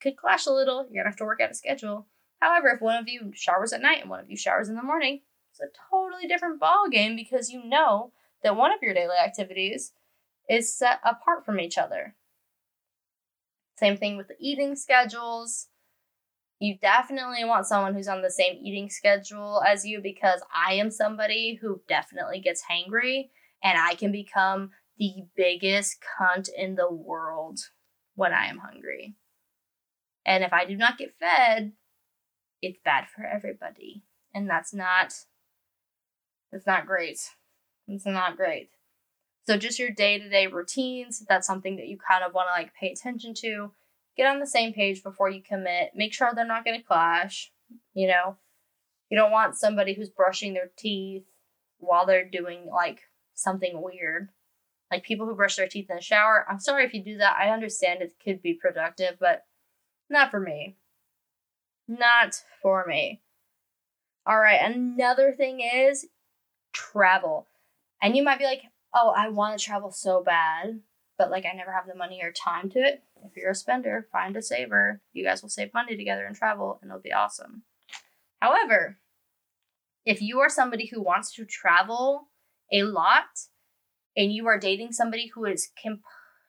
could 0.00 0.16
clash 0.16 0.46
a 0.46 0.52
little. 0.52 0.84
You're 0.90 1.02
going 1.02 1.04
to 1.04 1.10
have 1.10 1.16
to 1.16 1.24
work 1.24 1.40
out 1.40 1.50
a 1.50 1.54
schedule. 1.54 2.06
However, 2.40 2.68
if 2.68 2.80
one 2.80 2.96
of 2.96 3.08
you 3.08 3.32
showers 3.34 3.72
at 3.72 3.82
night 3.82 4.00
and 4.00 4.10
one 4.10 4.20
of 4.20 4.30
you 4.30 4.36
showers 4.36 4.68
in 4.68 4.74
the 4.74 4.82
morning, 4.82 5.20
it's 5.50 5.60
a 5.60 5.66
totally 5.90 6.26
different 6.26 6.58
ball 6.58 6.88
game 6.90 7.14
because 7.14 7.50
you 7.50 7.64
know 7.64 8.12
that 8.42 8.56
one 8.56 8.72
of 8.72 8.82
your 8.82 8.94
daily 8.94 9.16
activities 9.22 9.92
is 10.48 10.76
set 10.76 11.00
apart 11.04 11.44
from 11.44 11.60
each 11.60 11.78
other. 11.78 12.14
Same 13.78 13.96
thing 13.96 14.16
with 14.16 14.28
the 14.28 14.36
eating 14.38 14.76
schedules 14.76 15.68
you 16.62 16.78
definitely 16.78 17.44
want 17.44 17.66
someone 17.66 17.92
who's 17.92 18.06
on 18.06 18.22
the 18.22 18.30
same 18.30 18.56
eating 18.62 18.88
schedule 18.88 19.60
as 19.66 19.84
you 19.84 20.00
because 20.00 20.40
I 20.54 20.74
am 20.74 20.92
somebody 20.92 21.58
who 21.60 21.82
definitely 21.88 22.38
gets 22.38 22.62
hangry 22.70 23.30
and 23.64 23.76
I 23.76 23.96
can 23.96 24.12
become 24.12 24.70
the 24.96 25.24
biggest 25.34 25.96
cunt 26.00 26.48
in 26.56 26.76
the 26.76 26.88
world 26.88 27.58
when 28.14 28.32
I 28.32 28.46
am 28.46 28.58
hungry. 28.58 29.16
And 30.24 30.44
if 30.44 30.52
I 30.52 30.64
do 30.64 30.76
not 30.76 30.98
get 30.98 31.16
fed, 31.18 31.72
it's 32.60 32.78
bad 32.84 33.06
for 33.08 33.24
everybody. 33.24 34.04
And 34.32 34.48
that's 34.48 34.72
not 34.72 35.14
that's 36.52 36.66
not 36.66 36.86
great. 36.86 37.18
It's 37.88 38.06
not 38.06 38.36
great. 38.36 38.70
So 39.44 39.56
just 39.56 39.78
your 39.78 39.90
day-to-day 39.90 40.46
routines, 40.46 41.24
that's 41.28 41.46
something 41.46 41.76
that 41.76 41.88
you 41.88 41.98
kind 41.98 42.22
of 42.24 42.32
want 42.32 42.48
to 42.48 42.60
like 42.60 42.72
pay 42.74 42.92
attention 42.92 43.34
to. 43.38 43.72
Get 44.16 44.26
on 44.26 44.40
the 44.40 44.46
same 44.46 44.72
page 44.72 45.02
before 45.02 45.30
you 45.30 45.42
commit. 45.42 45.92
Make 45.94 46.12
sure 46.12 46.30
they're 46.34 46.46
not 46.46 46.64
going 46.64 46.78
to 46.78 46.86
clash, 46.86 47.50
you 47.94 48.06
know. 48.06 48.36
You 49.08 49.18
don't 49.18 49.32
want 49.32 49.56
somebody 49.56 49.94
who's 49.94 50.10
brushing 50.10 50.54
their 50.54 50.70
teeth 50.76 51.24
while 51.78 52.06
they're 52.06 52.28
doing 52.28 52.66
like 52.72 53.00
something 53.34 53.82
weird. 53.82 54.28
Like 54.90 55.02
people 55.02 55.26
who 55.26 55.34
brush 55.34 55.56
their 55.56 55.66
teeth 55.66 55.90
in 55.90 55.96
the 55.96 56.02
shower. 56.02 56.46
I'm 56.48 56.60
sorry 56.60 56.84
if 56.84 56.94
you 56.94 57.02
do 57.02 57.18
that. 57.18 57.36
I 57.40 57.50
understand 57.50 58.00
it 58.00 58.14
could 58.22 58.42
be 58.42 58.54
productive, 58.54 59.16
but 59.18 59.44
not 60.08 60.30
for 60.30 60.38
me. 60.38 60.76
Not 61.88 62.42
for 62.62 62.84
me. 62.86 63.22
All 64.26 64.38
right, 64.38 64.60
another 64.62 65.34
thing 65.36 65.60
is 65.60 66.06
travel. 66.72 67.48
And 68.00 68.16
you 68.16 68.22
might 68.22 68.38
be 68.38 68.44
like, 68.44 68.62
oh, 68.94 69.12
I 69.16 69.28
want 69.28 69.58
to 69.58 69.64
travel 69.64 69.90
so 69.90 70.22
bad, 70.22 70.80
but 71.18 71.30
like 71.30 71.44
I 71.44 71.56
never 71.56 71.72
have 71.72 71.86
the 71.86 71.94
money 71.94 72.20
or 72.22 72.32
time 72.32 72.70
to 72.70 72.78
it. 72.78 73.02
If 73.24 73.36
you're 73.36 73.50
a 73.50 73.54
spender, 73.54 74.08
find 74.12 74.36
a 74.36 74.42
saver. 74.42 75.00
You 75.12 75.24
guys 75.24 75.42
will 75.42 75.48
save 75.48 75.74
money 75.74 75.96
together 75.96 76.24
and 76.24 76.36
travel, 76.36 76.78
and 76.82 76.90
it'll 76.90 77.00
be 77.00 77.12
awesome. 77.12 77.62
However, 78.40 78.98
if 80.04 80.20
you 80.20 80.40
are 80.40 80.48
somebody 80.48 80.86
who 80.86 81.02
wants 81.02 81.32
to 81.34 81.44
travel 81.44 82.28
a 82.72 82.82
lot 82.82 83.46
and 84.16 84.32
you 84.32 84.46
are 84.48 84.58
dating 84.58 84.92
somebody 84.92 85.30
who 85.34 85.44
is 85.44 85.70
comp- 85.80 86.02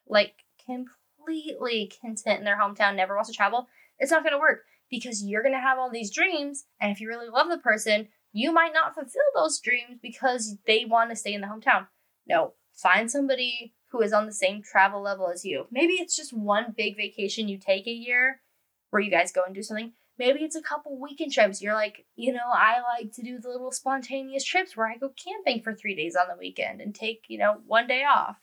like 0.08 0.34
completely 0.66 1.92
content 2.02 2.40
in 2.40 2.46
their 2.46 2.60
hometown, 2.60 2.96
never 2.96 3.16
wants 3.16 3.30
to 3.30 3.36
travel, 3.36 3.68
it's 4.00 4.12
not 4.12 4.24
going 4.24 4.34
to 4.34 4.40
work 4.40 4.64
because 4.90 5.24
you're 5.24 5.44
going 5.44 5.54
to 5.54 5.60
have 5.60 5.78
all 5.78 5.90
these 5.92 6.14
dreams. 6.14 6.66
And 6.80 6.92
if 6.92 7.00
you 7.00 7.08
really 7.08 7.30
love 7.30 7.50
the 7.50 7.58
person, 7.58 8.08
you 8.32 8.52
might 8.52 8.74
not 8.74 8.96
fulfill 8.96 9.22
those 9.36 9.60
dreams 9.60 10.00
because 10.02 10.58
they 10.66 10.86
want 10.86 11.12
to 11.12 11.16
stay 11.16 11.34
in 11.34 11.42
the 11.42 11.48
hometown. 11.48 11.88
No, 12.28 12.54
find 12.74 13.10
somebody 13.10 13.74
who 13.92 14.02
is 14.02 14.14
on 14.14 14.26
the 14.26 14.34
same 14.34 14.62
travel 14.64 15.02
level 15.02 15.30
as 15.30 15.46
you. 15.46 15.68
Maybe 15.72 15.94
it's 15.94 16.16
just 16.16 16.34
one 16.34 16.74
big 16.76 16.98
vacation 16.98 17.48
you 17.48 17.58
take 17.58 17.86
a 17.88 17.92
year 17.92 18.42
where 18.90 19.02
you 19.02 19.12
guys 19.12 19.32
go 19.32 19.44
and 19.46 19.54
do 19.54 19.62
something. 19.62 19.94
Maybe 20.18 20.42
it's 20.42 20.56
a 20.56 20.62
couple 20.62 21.00
weekend 21.00 21.32
trips. 21.32 21.62
You're 21.62 21.74
like, 21.74 22.06
you 22.16 22.32
know, 22.32 22.52
I 22.54 22.82
like 22.82 23.12
to 23.14 23.24
do 23.24 23.40
the 23.40 23.50
little 23.50 23.72
spontaneous 23.72 24.44
trips 24.44 24.78
where 24.78 24.88
I 24.88 24.98
go 24.98 25.10
camping 25.10 25.62
for 25.62 25.74
three 25.74 25.96
days 25.96 26.16
on 26.16 26.28
the 26.28 26.40
weekend 26.40 26.82
and 26.82 26.94
take, 26.94 27.24
you 27.28 27.40
know, 27.40 27.62
one 27.66 27.88
day 27.88 28.04
off. 28.04 28.38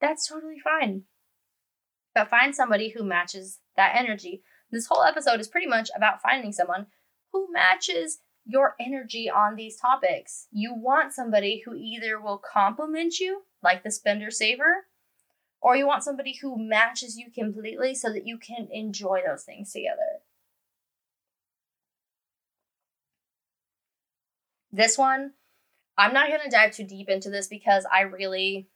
That's 0.00 0.26
totally 0.26 0.58
fine. 0.58 1.02
But 2.14 2.30
find 2.30 2.54
somebody 2.54 2.90
who 2.90 3.04
matches 3.04 3.58
that 3.76 3.96
energy. 3.96 4.42
This 4.70 4.86
whole 4.86 5.04
episode 5.04 5.40
is 5.40 5.48
pretty 5.48 5.66
much 5.66 5.90
about 5.94 6.22
finding 6.22 6.52
someone 6.52 6.86
who 7.32 7.52
matches 7.52 8.18
your 8.46 8.74
energy 8.78 9.30
on 9.30 9.56
these 9.56 9.76
topics. 9.76 10.46
You 10.52 10.74
want 10.74 11.12
somebody 11.12 11.62
who 11.64 11.74
either 11.74 12.20
will 12.20 12.38
compliment 12.38 13.18
you, 13.18 13.42
like 13.62 13.82
the 13.82 13.90
spender 13.90 14.30
saver, 14.30 14.86
or 15.60 15.76
you 15.76 15.86
want 15.86 16.04
somebody 16.04 16.38
who 16.42 16.58
matches 16.58 17.16
you 17.16 17.30
completely 17.30 17.94
so 17.94 18.12
that 18.12 18.26
you 18.26 18.38
can 18.38 18.68
enjoy 18.70 19.22
those 19.26 19.44
things 19.44 19.72
together. 19.72 20.20
This 24.70 24.98
one, 24.98 25.32
I'm 25.96 26.12
not 26.12 26.28
going 26.28 26.40
to 26.42 26.50
dive 26.50 26.72
too 26.72 26.84
deep 26.84 27.08
into 27.08 27.30
this 27.30 27.46
because 27.46 27.86
I 27.90 28.00
really 28.00 28.68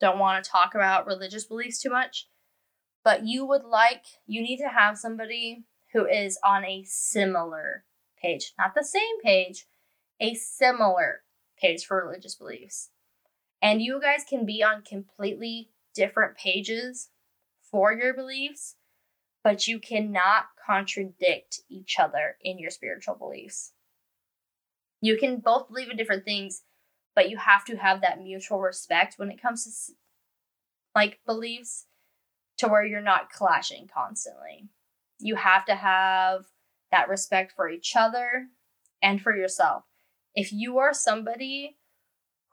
don't 0.00 0.18
want 0.18 0.42
to 0.42 0.50
talk 0.50 0.74
about 0.74 1.06
religious 1.06 1.44
beliefs 1.44 1.80
too 1.80 1.90
much. 1.90 2.28
But 3.04 3.26
you 3.26 3.44
would 3.46 3.64
like, 3.64 4.04
you 4.26 4.42
need 4.42 4.58
to 4.58 4.68
have 4.68 4.96
somebody 4.96 5.64
who 5.92 6.06
is 6.06 6.38
on 6.42 6.64
a 6.64 6.84
similar 6.84 7.84
page, 8.22 8.52
not 8.58 8.74
the 8.74 8.84
same 8.84 9.20
page, 9.22 9.66
a 10.20 10.34
similar 10.34 11.22
page 11.58 11.84
for 11.84 12.04
religious 12.04 12.34
beliefs. 12.34 12.90
And 13.60 13.82
you 13.82 14.00
guys 14.00 14.24
can 14.28 14.44
be 14.44 14.62
on 14.62 14.82
completely 14.82 15.70
different 15.94 16.36
pages 16.36 17.10
for 17.70 17.92
your 17.92 18.14
beliefs, 18.14 18.76
but 19.44 19.66
you 19.66 19.78
cannot 19.78 20.46
contradict 20.64 21.60
each 21.68 21.98
other 21.98 22.36
in 22.42 22.58
your 22.58 22.70
spiritual 22.70 23.14
beliefs. 23.14 23.72
You 25.00 25.16
can 25.16 25.38
both 25.38 25.68
believe 25.68 25.90
in 25.90 25.96
different 25.96 26.24
things, 26.24 26.62
but 27.14 27.28
you 27.28 27.36
have 27.36 27.64
to 27.66 27.76
have 27.76 28.00
that 28.00 28.22
mutual 28.22 28.60
respect 28.60 29.14
when 29.16 29.30
it 29.30 29.40
comes 29.40 29.64
to 29.64 29.92
like 30.94 31.20
beliefs 31.26 31.86
to 32.58 32.68
where 32.68 32.84
you're 32.84 33.00
not 33.00 33.30
clashing 33.30 33.88
constantly. 33.92 34.68
You 35.18 35.36
have 35.36 35.64
to 35.66 35.74
have 35.74 36.46
that 36.92 37.08
respect 37.08 37.52
for 37.56 37.68
each 37.68 37.94
other 37.96 38.46
and 39.02 39.20
for 39.20 39.34
yourself. 39.36 39.82
If 40.34 40.52
you 40.52 40.78
are 40.78 40.94
somebody 40.94 41.78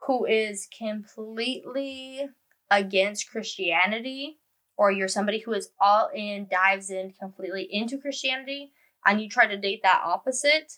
who 0.06 0.24
is 0.24 0.66
completely 0.76 2.28
against 2.70 3.30
Christianity, 3.30 4.38
or 4.76 4.90
you're 4.90 5.08
somebody 5.08 5.40
who 5.40 5.52
is 5.52 5.70
all 5.78 6.08
in, 6.14 6.48
dives 6.50 6.90
in 6.90 7.12
completely 7.12 7.68
into 7.70 7.98
Christianity, 7.98 8.72
and 9.04 9.20
you 9.20 9.28
try 9.28 9.46
to 9.46 9.56
date 9.56 9.80
that 9.82 10.02
opposite, 10.04 10.72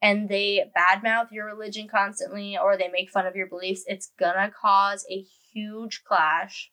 and 0.00 0.28
they 0.28 0.70
badmouth 0.76 1.30
your 1.30 1.46
religion 1.46 1.86
constantly 1.88 2.58
or 2.58 2.76
they 2.76 2.88
make 2.88 3.10
fun 3.10 3.26
of 3.26 3.36
your 3.36 3.46
beliefs, 3.46 3.84
it's 3.86 4.10
gonna 4.18 4.50
cause 4.50 5.06
a 5.10 5.24
huge 5.52 6.02
clash 6.04 6.70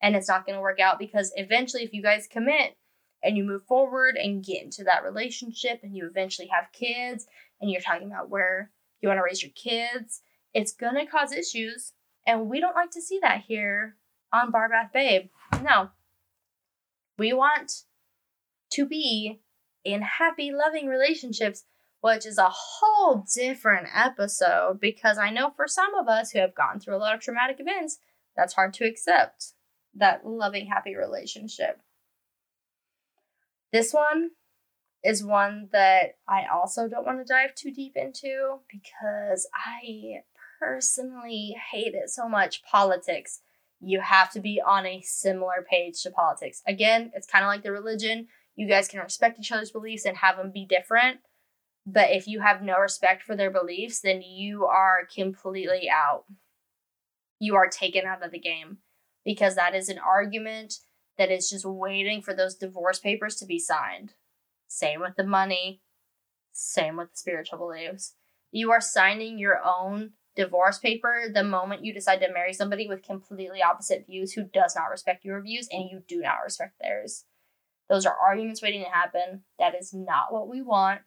and 0.00 0.14
it's 0.14 0.28
not 0.28 0.46
gonna 0.46 0.60
work 0.60 0.78
out 0.80 0.98
because 0.98 1.32
eventually, 1.36 1.82
if 1.82 1.92
you 1.92 2.02
guys 2.02 2.28
commit 2.30 2.76
and 3.22 3.36
you 3.36 3.44
move 3.44 3.62
forward 3.64 4.16
and 4.16 4.44
get 4.44 4.62
into 4.62 4.84
that 4.84 5.04
relationship 5.04 5.80
and 5.82 5.96
you 5.96 6.06
eventually 6.06 6.48
have 6.48 6.72
kids 6.72 7.26
and 7.60 7.70
you're 7.70 7.80
talking 7.80 8.08
about 8.08 8.30
where 8.30 8.70
you 9.00 9.08
wanna 9.08 9.22
raise 9.22 9.42
your 9.42 9.52
kids, 9.54 10.22
it's 10.54 10.72
gonna 10.72 11.06
cause 11.06 11.32
issues. 11.32 11.92
And 12.26 12.48
we 12.48 12.60
don't 12.60 12.76
like 12.76 12.90
to 12.92 13.02
see 13.02 13.18
that 13.20 13.42
here 13.46 13.96
on 14.32 14.50
Bar 14.50 14.68
Bath 14.68 14.90
Babe. 14.92 15.28
No. 15.62 15.90
We 17.18 17.32
want 17.32 17.82
to 18.70 18.86
be 18.86 19.40
in 19.84 20.02
happy, 20.02 20.52
loving 20.52 20.86
relationships 20.86 21.64
which 22.02 22.26
is 22.26 22.36
a 22.36 22.50
whole 22.50 23.24
different 23.32 23.86
episode 23.94 24.78
because 24.80 25.18
I 25.18 25.30
know 25.30 25.50
for 25.50 25.68
some 25.68 25.94
of 25.94 26.08
us 26.08 26.32
who 26.32 26.40
have 26.40 26.54
gone 26.54 26.80
through 26.80 26.96
a 26.96 26.98
lot 26.98 27.14
of 27.14 27.20
traumatic 27.20 27.60
events, 27.60 27.98
that's 28.36 28.54
hard 28.54 28.74
to 28.74 28.84
accept 28.84 29.52
that 29.94 30.26
loving, 30.26 30.66
happy 30.66 30.96
relationship. 30.96 31.80
This 33.72 33.92
one 33.92 34.30
is 35.04 35.24
one 35.24 35.68
that 35.72 36.16
I 36.28 36.44
also 36.52 36.88
don't 36.88 37.06
want 37.06 37.18
to 37.18 37.24
dive 37.24 37.54
too 37.54 37.72
deep 37.72 37.96
into 37.96 38.58
because 38.70 39.48
I 39.54 40.22
personally 40.60 41.56
hate 41.70 41.94
it 41.94 42.10
so 42.10 42.28
much. 42.28 42.62
Politics. 42.64 43.40
You 43.80 44.00
have 44.00 44.30
to 44.32 44.40
be 44.40 44.62
on 44.64 44.86
a 44.86 45.02
similar 45.02 45.66
page 45.68 46.02
to 46.02 46.10
politics. 46.10 46.62
Again, 46.68 47.10
it's 47.14 47.26
kind 47.26 47.44
of 47.44 47.48
like 47.48 47.64
the 47.64 47.72
religion. 47.72 48.28
You 48.54 48.68
guys 48.68 48.86
can 48.86 49.00
respect 49.00 49.40
each 49.40 49.50
other's 49.50 49.72
beliefs 49.72 50.04
and 50.04 50.18
have 50.18 50.36
them 50.36 50.52
be 50.52 50.64
different 50.64 51.18
but 51.86 52.10
if 52.10 52.28
you 52.28 52.40
have 52.40 52.62
no 52.62 52.78
respect 52.78 53.22
for 53.22 53.34
their 53.34 53.50
beliefs, 53.50 54.00
then 54.00 54.22
you 54.22 54.66
are 54.66 55.06
completely 55.12 55.88
out. 55.90 56.24
You 57.38 57.56
are 57.56 57.68
taken 57.68 58.04
out 58.06 58.24
of 58.24 58.30
the 58.30 58.38
game 58.38 58.78
because 59.24 59.56
that 59.56 59.74
is 59.74 59.88
an 59.88 59.98
argument 59.98 60.74
that 61.22 61.30
is 61.30 61.48
just 61.48 61.64
waiting 61.64 62.20
for 62.20 62.34
those 62.34 62.56
divorce 62.56 62.98
papers 62.98 63.36
to 63.36 63.46
be 63.46 63.56
signed. 63.56 64.14
Same 64.66 65.00
with 65.00 65.14
the 65.16 65.22
money, 65.22 65.80
same 66.50 66.96
with 66.96 67.12
the 67.12 67.16
spiritual 67.16 67.58
beliefs. 67.58 68.14
You 68.50 68.72
are 68.72 68.80
signing 68.80 69.38
your 69.38 69.60
own 69.64 70.14
divorce 70.34 70.78
paper 70.78 71.26
the 71.32 71.44
moment 71.44 71.84
you 71.84 71.94
decide 71.94 72.20
to 72.22 72.32
marry 72.32 72.52
somebody 72.52 72.88
with 72.88 73.04
completely 73.04 73.62
opposite 73.62 74.04
views 74.04 74.32
who 74.32 74.42
does 74.42 74.74
not 74.74 74.90
respect 74.90 75.24
your 75.24 75.40
views 75.40 75.68
and 75.70 75.88
you 75.88 76.02
do 76.08 76.22
not 76.22 76.38
respect 76.42 76.74
theirs. 76.80 77.24
Those 77.88 78.04
are 78.04 78.16
arguments 78.16 78.60
waiting 78.60 78.82
to 78.82 78.90
happen. 78.90 79.44
That 79.60 79.76
is 79.76 79.94
not 79.94 80.32
what 80.32 80.48
we 80.48 80.60
want. 80.60 81.02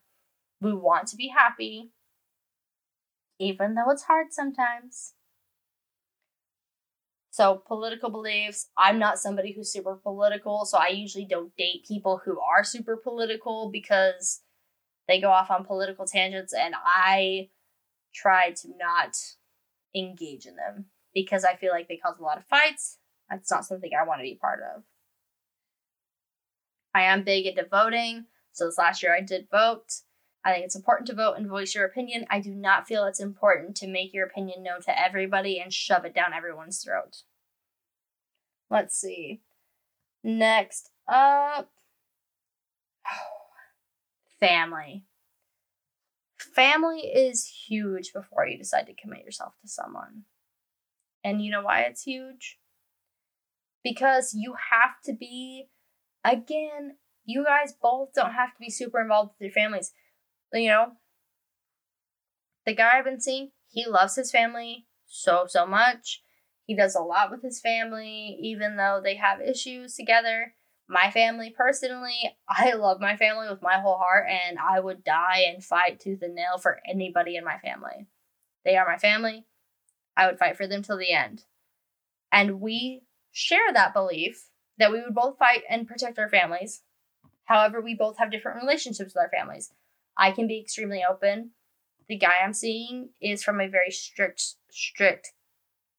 We 0.62 0.72
want 0.72 1.10
to 1.10 1.18
be 1.18 1.28
happy, 1.28 1.92
even 3.38 3.76
though 3.76 3.92
it's 3.92 4.04
hard 4.04 4.28
sometimes. 4.32 5.15
So, 7.36 7.62
political 7.68 8.10
beliefs. 8.10 8.70
I'm 8.77 8.98
not 8.98 9.20
somebody 9.20 9.51
who's 9.51 9.70
super 9.70 9.98
political, 9.98 10.63
so 10.63 10.77
I 10.77 10.88
usually 10.88 11.25
don't 11.25 11.54
date 11.58 11.86
people 11.86 12.22
who 12.24 12.39
are 12.39 12.63
super 12.63 12.96
political 12.96 13.70
because 13.70 14.39
they 15.10 15.20
go 15.20 15.32
off 15.32 15.51
on 15.51 15.65
political 15.65 16.06
tangents, 16.06 16.54
and 16.54 16.74
I 16.82 17.50
try 18.13 18.51
to 18.51 18.70
not 18.80 19.18
engage 19.94 20.46
in 20.46 20.56
them 20.56 20.86
because 21.13 21.44
I 21.44 21.58
feel 21.58 21.72
like 21.74 21.89
they 21.89 21.98
cause 21.98 22.15
a 22.18 22.24
lot 22.24 22.38
of 22.38 22.46
fights. 22.46 23.00
That's 23.30 23.51
not 23.51 23.65
something 23.65 23.92
I 23.94 24.08
want 24.08 24.22
to 24.22 24.24
be 24.24 24.39
part 24.42 24.62
of. 24.74 24.84
I 26.94 27.01
am 27.01 27.25
big 27.25 27.48
into 27.48 27.65
voting, 27.70 28.27
so 28.54 28.65
this 28.65 28.77
last 28.77 29.04
year 29.04 29.13
I 29.13 29.20
did 29.20 29.50
vote. 29.51 29.92
I 30.46 30.54
think 30.54 30.66
it's 30.66 30.75
important 30.75 31.08
to 31.08 31.16
vote 31.16 31.34
and 31.38 31.48
voice 31.48 31.74
your 31.74 31.86
opinion. 31.86 32.28
I 32.30 32.40
do 32.40 32.54
not 32.54 32.88
feel 32.88 33.06
it's 33.06 33.20
important 33.20 33.75
to 33.78 33.88
make 33.88 34.14
your 34.14 34.28
opinion 34.28 34.62
known 34.62 34.82
to 34.84 34.98
everybody 34.98 35.60
and 35.60 35.74
shove 35.74 36.06
it 36.06 36.14
down 36.14 36.34
everyone's 36.34 36.84
throat. 36.84 37.24
Let's 38.70 38.96
see. 38.96 39.42
Next 40.24 40.92
up, 41.08 41.72
Family. 44.40 45.04
Family 46.38 47.00
is 47.00 47.66
huge 47.68 48.14
before 48.14 48.46
you 48.46 48.58
decide 48.58 48.86
to 48.86 48.94
commit 48.94 49.25
yourself 49.25 49.54
to 49.62 49.68
someone. 49.68 50.24
And 51.24 51.44
you 51.44 51.52
know 51.52 51.64
why 51.64 51.82
it's 51.82 52.04
huge? 52.04 52.60
Because 53.84 54.36
you 54.36 54.56
have 54.72 55.02
to 55.06 55.14
be, 55.14 55.70
again, 56.24 56.98
you 57.25 57.44
guys 57.44 57.74
both 57.82 58.14
don't 58.14 58.34
have 58.34 58.54
to 58.54 58.60
be 58.60 58.70
super 58.70 59.02
involved 59.02 59.32
with 59.40 59.48
your 59.48 59.52
families. 59.52 59.92
You 60.54 60.70
know, 60.70 60.92
the 62.66 62.74
guy 62.74 62.98
I've 62.98 63.06
been 63.06 63.20
seeing, 63.20 63.52
he 63.68 63.86
loves 63.86 64.16
his 64.16 64.32
family 64.32 64.86
so, 65.06 65.46
so 65.48 65.66
much. 65.66 66.22
He 66.66 66.75
does 66.75 66.96
a 66.96 67.02
lot 67.02 67.30
with 67.30 67.44
his 67.44 67.60
family, 67.60 68.38
even 68.42 68.75
though 68.75 69.00
they 69.04 69.16
have 69.16 69.40
issues 69.42 69.96
together. 69.96 70.54
My 70.88 71.12
family, 71.12 71.54
personally, 71.56 72.38
I 72.50 72.74
love 72.74 73.00
my 73.00 73.18
family 73.18 73.50
with 73.50 73.62
my 73.62 73.80
whole 73.80 73.98
heart, 73.98 74.28
and 74.30 74.58
I 74.58 74.80
would 74.80 75.04
die 75.04 75.46
and 75.48 75.64
fight 75.64 76.00
tooth 76.00 76.22
and 76.22 76.36
nail 76.36 76.58
for 76.58 76.80
anybody 76.88 77.36
in 77.36 77.44
my 77.44 77.58
family. 77.58 78.08
They 78.64 78.78
are 78.78 78.88
my 78.88 78.98
family. 78.98 79.46
I 80.18 80.28
would 80.28 80.40
fight 80.40 80.58
for 80.58 80.68
them 80.68 80.82
till 80.82 80.98
the 80.98 81.12
end. 81.12 81.44
And 82.32 82.62
we 82.62 83.04
share 83.32 83.74
that 83.74 83.94
belief 83.94 84.50
that 84.78 84.92
we 84.92 85.02
would 85.02 85.16
both 85.16 85.38
fight 85.38 85.62
and 85.70 85.88
protect 85.88 86.18
our 86.20 86.30
families. 86.30 86.82
However, 87.46 87.80
we 87.82 87.94
both 87.94 88.18
have 88.18 88.32
different 88.32 88.62
relationships 88.62 89.14
with 89.14 89.22
our 89.22 89.30
families. 89.30 89.72
I 90.18 90.32
can 90.32 90.48
be 90.48 90.60
extremely 90.60 91.04
open. 91.10 91.52
The 92.08 92.18
guy 92.18 92.36
I'm 92.44 92.54
seeing 92.54 93.10
is 93.22 93.44
from 93.44 93.60
a 93.60 93.68
very 93.68 93.92
strict, 93.92 94.56
strict, 94.70 95.34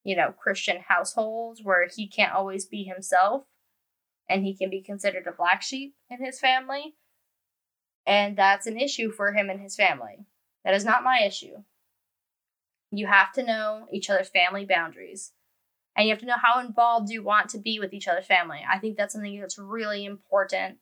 you 0.04 0.16
know, 0.16 0.32
Christian 0.32 0.78
household 0.88 1.58
where 1.62 1.88
he 1.94 2.08
can't 2.08 2.32
always 2.32 2.64
be 2.64 2.84
himself 2.84 3.44
and 4.28 4.44
he 4.44 4.56
can 4.56 4.70
be 4.70 4.82
considered 4.82 5.26
a 5.26 5.32
black 5.32 5.62
sheep 5.62 5.94
in 6.08 6.24
his 6.24 6.38
family. 6.38 6.94
And 8.06 8.36
that's 8.36 8.66
an 8.66 8.78
issue 8.78 9.10
for 9.10 9.32
him 9.32 9.50
and 9.50 9.60
his 9.60 9.74
family. 9.74 10.26
That 10.64 10.74
is 10.74 10.84
not 10.84 11.04
my 11.04 11.22
issue. 11.26 11.62
You 12.92 13.08
have 13.08 13.32
to 13.32 13.42
know 13.42 13.86
each 13.92 14.08
other's 14.08 14.28
family 14.28 14.64
boundaries. 14.64 15.32
And 15.96 16.06
you 16.06 16.12
have 16.12 16.20
to 16.20 16.26
know 16.26 16.36
how 16.40 16.60
involved 16.60 17.10
you 17.10 17.22
want 17.22 17.48
to 17.50 17.58
be 17.58 17.80
with 17.80 17.92
each 17.92 18.06
other's 18.06 18.26
family. 18.26 18.60
I 18.70 18.78
think 18.78 18.96
that's 18.96 19.14
something 19.14 19.40
that's 19.40 19.58
really 19.58 20.04
important 20.04 20.78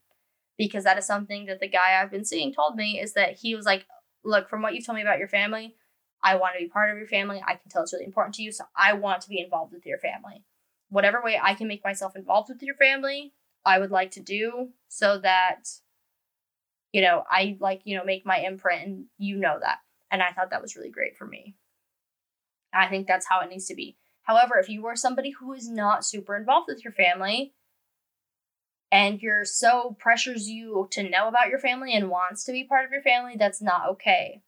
because 0.56 0.84
that 0.84 0.98
is 0.98 1.06
something 1.06 1.46
that 1.46 1.60
the 1.60 1.68
guy 1.68 2.00
I've 2.00 2.10
been 2.10 2.24
seeing 2.24 2.52
told 2.52 2.76
me 2.76 3.00
is 3.00 3.14
that 3.14 3.38
he 3.40 3.54
was 3.54 3.66
like, 3.66 3.86
Look, 4.26 4.48
from 4.48 4.62
what 4.62 4.74
you've 4.74 4.86
told 4.86 4.96
me 4.96 5.02
about 5.02 5.18
your 5.18 5.28
family, 5.28 5.74
I 6.22 6.36
want 6.36 6.54
to 6.54 6.64
be 6.64 6.70
part 6.70 6.90
of 6.90 6.96
your 6.96 7.06
family. 7.06 7.42
I 7.46 7.56
can 7.56 7.68
tell 7.70 7.82
it's 7.82 7.92
really 7.92 8.06
important 8.06 8.34
to 8.36 8.42
you. 8.42 8.50
So 8.50 8.64
I 8.74 8.94
want 8.94 9.20
to 9.22 9.28
be 9.28 9.38
involved 9.38 9.74
with 9.74 9.84
your 9.84 9.98
family. 9.98 10.42
Whatever 10.88 11.20
way 11.22 11.38
I 11.40 11.52
can 11.52 11.68
make 11.68 11.84
myself 11.84 12.16
involved 12.16 12.48
with 12.48 12.62
your 12.62 12.76
family, 12.76 13.34
I 13.66 13.78
would 13.78 13.90
like 13.90 14.12
to 14.12 14.20
do 14.20 14.70
so 14.88 15.18
that, 15.18 15.68
you 16.92 17.02
know, 17.02 17.24
I 17.28 17.58
like, 17.60 17.82
you 17.84 17.98
know, 17.98 18.04
make 18.04 18.24
my 18.24 18.38
imprint 18.38 18.86
and 18.86 19.04
you 19.18 19.36
know 19.36 19.58
that. 19.60 19.78
And 20.10 20.22
I 20.22 20.30
thought 20.32 20.50
that 20.50 20.62
was 20.62 20.76
really 20.76 20.90
great 20.90 21.18
for 21.18 21.26
me. 21.26 21.56
I 22.72 22.88
think 22.88 23.06
that's 23.06 23.26
how 23.28 23.40
it 23.40 23.50
needs 23.50 23.66
to 23.66 23.74
be. 23.74 23.98
However, 24.22 24.58
if 24.58 24.70
you 24.70 24.86
are 24.86 24.96
somebody 24.96 25.30
who 25.30 25.52
is 25.52 25.68
not 25.68 26.06
super 26.06 26.34
involved 26.34 26.68
with 26.68 26.82
your 26.82 26.92
family 26.94 27.52
and 28.94 29.20
you're 29.20 29.44
so 29.44 29.96
pressures 29.98 30.48
you 30.48 30.86
to 30.92 31.02
know 31.02 31.26
about 31.26 31.48
your 31.48 31.58
family 31.58 31.92
and 31.92 32.08
wants 32.08 32.44
to 32.44 32.52
be 32.52 32.62
part 32.62 32.84
of 32.84 32.92
your 32.92 33.02
family, 33.02 33.34
that's 33.36 33.60
not 33.60 33.88
okay. 33.88 34.40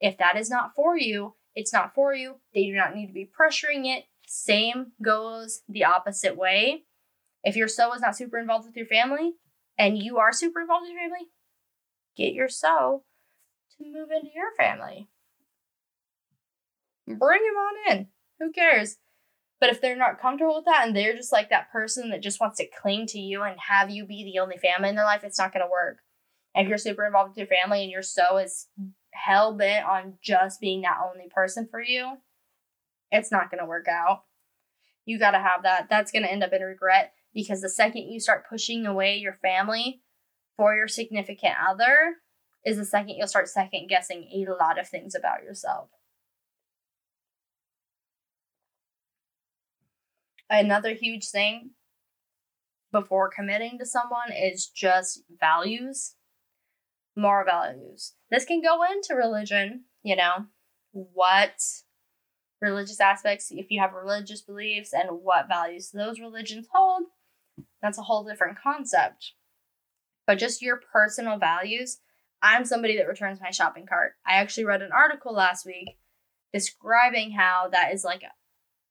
If 0.00 0.16
that 0.18 0.36
is 0.36 0.48
not 0.48 0.76
for 0.76 0.96
you, 0.96 1.34
it's 1.56 1.72
not 1.72 1.92
for 1.92 2.14
you. 2.14 2.36
They 2.54 2.66
do 2.66 2.74
not 2.76 2.94
need 2.94 3.08
to 3.08 3.12
be 3.12 3.28
pressuring 3.28 3.84
it. 3.84 4.04
Same 4.28 4.92
goes 5.02 5.62
the 5.68 5.82
opposite 5.82 6.36
way. 6.36 6.84
If 7.42 7.56
your 7.56 7.66
so 7.66 7.92
is 7.94 8.00
not 8.00 8.16
super 8.16 8.38
involved 8.38 8.64
with 8.64 8.76
your 8.76 8.86
family 8.86 9.32
and 9.76 9.98
you 9.98 10.18
are 10.18 10.32
super 10.32 10.60
involved 10.60 10.84
with 10.84 10.92
your 10.92 11.00
family, 11.00 11.26
get 12.16 12.34
your 12.34 12.48
so 12.48 13.02
to 13.76 13.84
move 13.84 14.10
into 14.12 14.30
your 14.32 14.54
family. 14.56 15.08
Bring 17.08 17.40
him 17.40 17.56
on 17.56 17.90
in. 17.90 18.06
Who 18.38 18.52
cares? 18.52 18.98
But 19.60 19.70
if 19.70 19.80
they're 19.80 19.96
not 19.96 20.20
comfortable 20.20 20.56
with 20.56 20.66
that 20.66 20.86
and 20.86 20.94
they're 20.94 21.16
just 21.16 21.32
like 21.32 21.50
that 21.50 21.72
person 21.72 22.10
that 22.10 22.22
just 22.22 22.40
wants 22.40 22.58
to 22.58 22.68
cling 22.80 23.06
to 23.06 23.18
you 23.18 23.42
and 23.42 23.58
have 23.68 23.90
you 23.90 24.06
be 24.06 24.24
the 24.24 24.38
only 24.38 24.56
family 24.56 24.88
in 24.88 24.94
their 24.94 25.04
life, 25.04 25.24
it's 25.24 25.38
not 25.38 25.52
going 25.52 25.64
to 25.64 25.70
work. 25.70 25.98
And 26.54 26.64
if 26.64 26.68
you're 26.68 26.78
super 26.78 27.04
involved 27.04 27.30
with 27.30 27.38
your 27.38 27.58
family 27.58 27.82
and 27.82 27.90
you're 27.90 28.02
so 28.02 28.36
as 28.36 28.66
hell 29.12 29.54
bent 29.54 29.84
on 29.84 30.14
just 30.22 30.60
being 30.60 30.82
that 30.82 30.98
only 31.04 31.28
person 31.28 31.66
for 31.68 31.82
you, 31.82 32.18
it's 33.10 33.32
not 33.32 33.50
going 33.50 33.60
to 33.60 33.66
work 33.66 33.88
out. 33.88 34.24
You 35.04 35.18
got 35.18 35.32
to 35.32 35.38
have 35.38 35.62
that. 35.62 35.88
That's 35.90 36.12
going 36.12 36.22
to 36.22 36.30
end 36.30 36.44
up 36.44 36.52
in 36.52 36.62
regret 36.62 37.12
because 37.34 37.60
the 37.60 37.68
second 37.68 38.12
you 38.12 38.20
start 38.20 38.48
pushing 38.48 38.86
away 38.86 39.16
your 39.16 39.38
family 39.42 40.02
for 40.56 40.74
your 40.74 40.88
significant 40.88 41.54
other 41.68 42.16
is 42.64 42.76
the 42.76 42.84
second 42.84 43.10
you'll 43.16 43.28
start 43.28 43.48
second 43.48 43.88
guessing 43.88 44.28
a 44.32 44.50
lot 44.62 44.78
of 44.78 44.88
things 44.88 45.14
about 45.14 45.42
yourself. 45.42 45.88
Another 50.50 50.94
huge 50.94 51.28
thing 51.28 51.70
before 52.90 53.30
committing 53.30 53.78
to 53.78 53.86
someone 53.86 54.32
is 54.32 54.66
just 54.66 55.22
values, 55.38 56.14
moral 57.16 57.44
values. 57.44 58.14
This 58.30 58.44
can 58.44 58.62
go 58.62 58.80
into 58.82 59.14
religion, 59.14 59.84
you 60.02 60.16
know, 60.16 60.46
what 60.92 61.60
religious 62.60 63.00
aspects, 63.00 63.48
if 63.50 63.70
you 63.70 63.80
have 63.80 63.92
religious 63.92 64.40
beliefs 64.40 64.92
and 64.92 65.08
what 65.22 65.48
values 65.48 65.90
those 65.92 66.18
religions 66.18 66.66
hold, 66.72 67.04
that's 67.82 67.98
a 67.98 68.02
whole 68.02 68.24
different 68.24 68.58
concept. 68.60 69.32
But 70.26 70.38
just 70.38 70.62
your 70.62 70.80
personal 70.92 71.38
values, 71.38 71.98
I'm 72.42 72.64
somebody 72.64 72.96
that 72.96 73.08
returns 73.08 73.40
my 73.40 73.50
shopping 73.50 73.86
cart. 73.86 74.12
I 74.26 74.34
actually 74.34 74.64
read 74.64 74.82
an 74.82 74.92
article 74.92 75.34
last 75.34 75.66
week 75.66 75.98
describing 76.52 77.32
how 77.32 77.68
that 77.72 77.92
is 77.92 78.04
like 78.04 78.22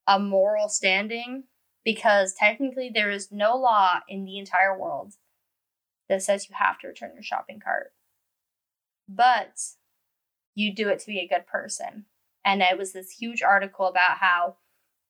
a 0.07 0.19
moral 0.19 0.69
standing 0.69 1.43
because 1.83 2.33
technically 2.33 2.89
there 2.93 3.11
is 3.11 3.31
no 3.31 3.55
law 3.55 3.99
in 4.07 4.25
the 4.25 4.37
entire 4.39 4.77
world 4.77 5.13
that 6.09 6.23
says 6.23 6.47
you 6.49 6.55
have 6.57 6.79
to 6.79 6.87
return 6.87 7.11
your 7.13 7.23
shopping 7.23 7.59
cart. 7.59 7.91
But 9.07 9.59
you 10.55 10.73
do 10.73 10.89
it 10.89 10.99
to 10.99 11.07
be 11.07 11.19
a 11.19 11.27
good 11.27 11.45
person. 11.47 12.05
And 12.43 12.61
it 12.61 12.77
was 12.77 12.93
this 12.93 13.11
huge 13.11 13.41
article 13.41 13.87
about 13.87 14.17
how 14.19 14.55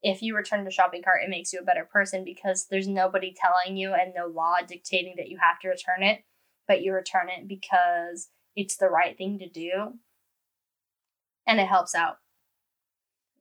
if 0.04 0.22
you 0.22 0.36
return 0.36 0.64
the 0.64 0.72
shopping 0.72 1.04
cart, 1.04 1.24
it 1.24 1.30
makes 1.30 1.54
you 1.54 1.60
a 1.60 1.66
better 1.66 1.84
person 1.84 2.24
because 2.24 2.68
there's 2.70 2.88
nobody 2.88 3.34
telling 3.36 3.78
you 3.78 3.94
and 3.94 4.14
no 4.16 4.28
law 4.28 4.56
dictating 4.68 5.16
that 5.18 5.30
you 5.30 5.38
have 5.42 5.60
to 5.60 5.70
return 5.70 6.04
it, 6.04 6.24
but 6.68 6.82
you 6.82 6.94
return 6.94 7.30
it 7.30 7.48
because 7.48 8.30
it's 8.56 8.78
the 8.78 8.90
right 8.90 9.18
thing 9.18 9.40
to 9.40 9.50
do 9.50 9.94
and 11.48 11.60
it 11.60 11.68
helps 11.68 11.96
out 11.96 12.18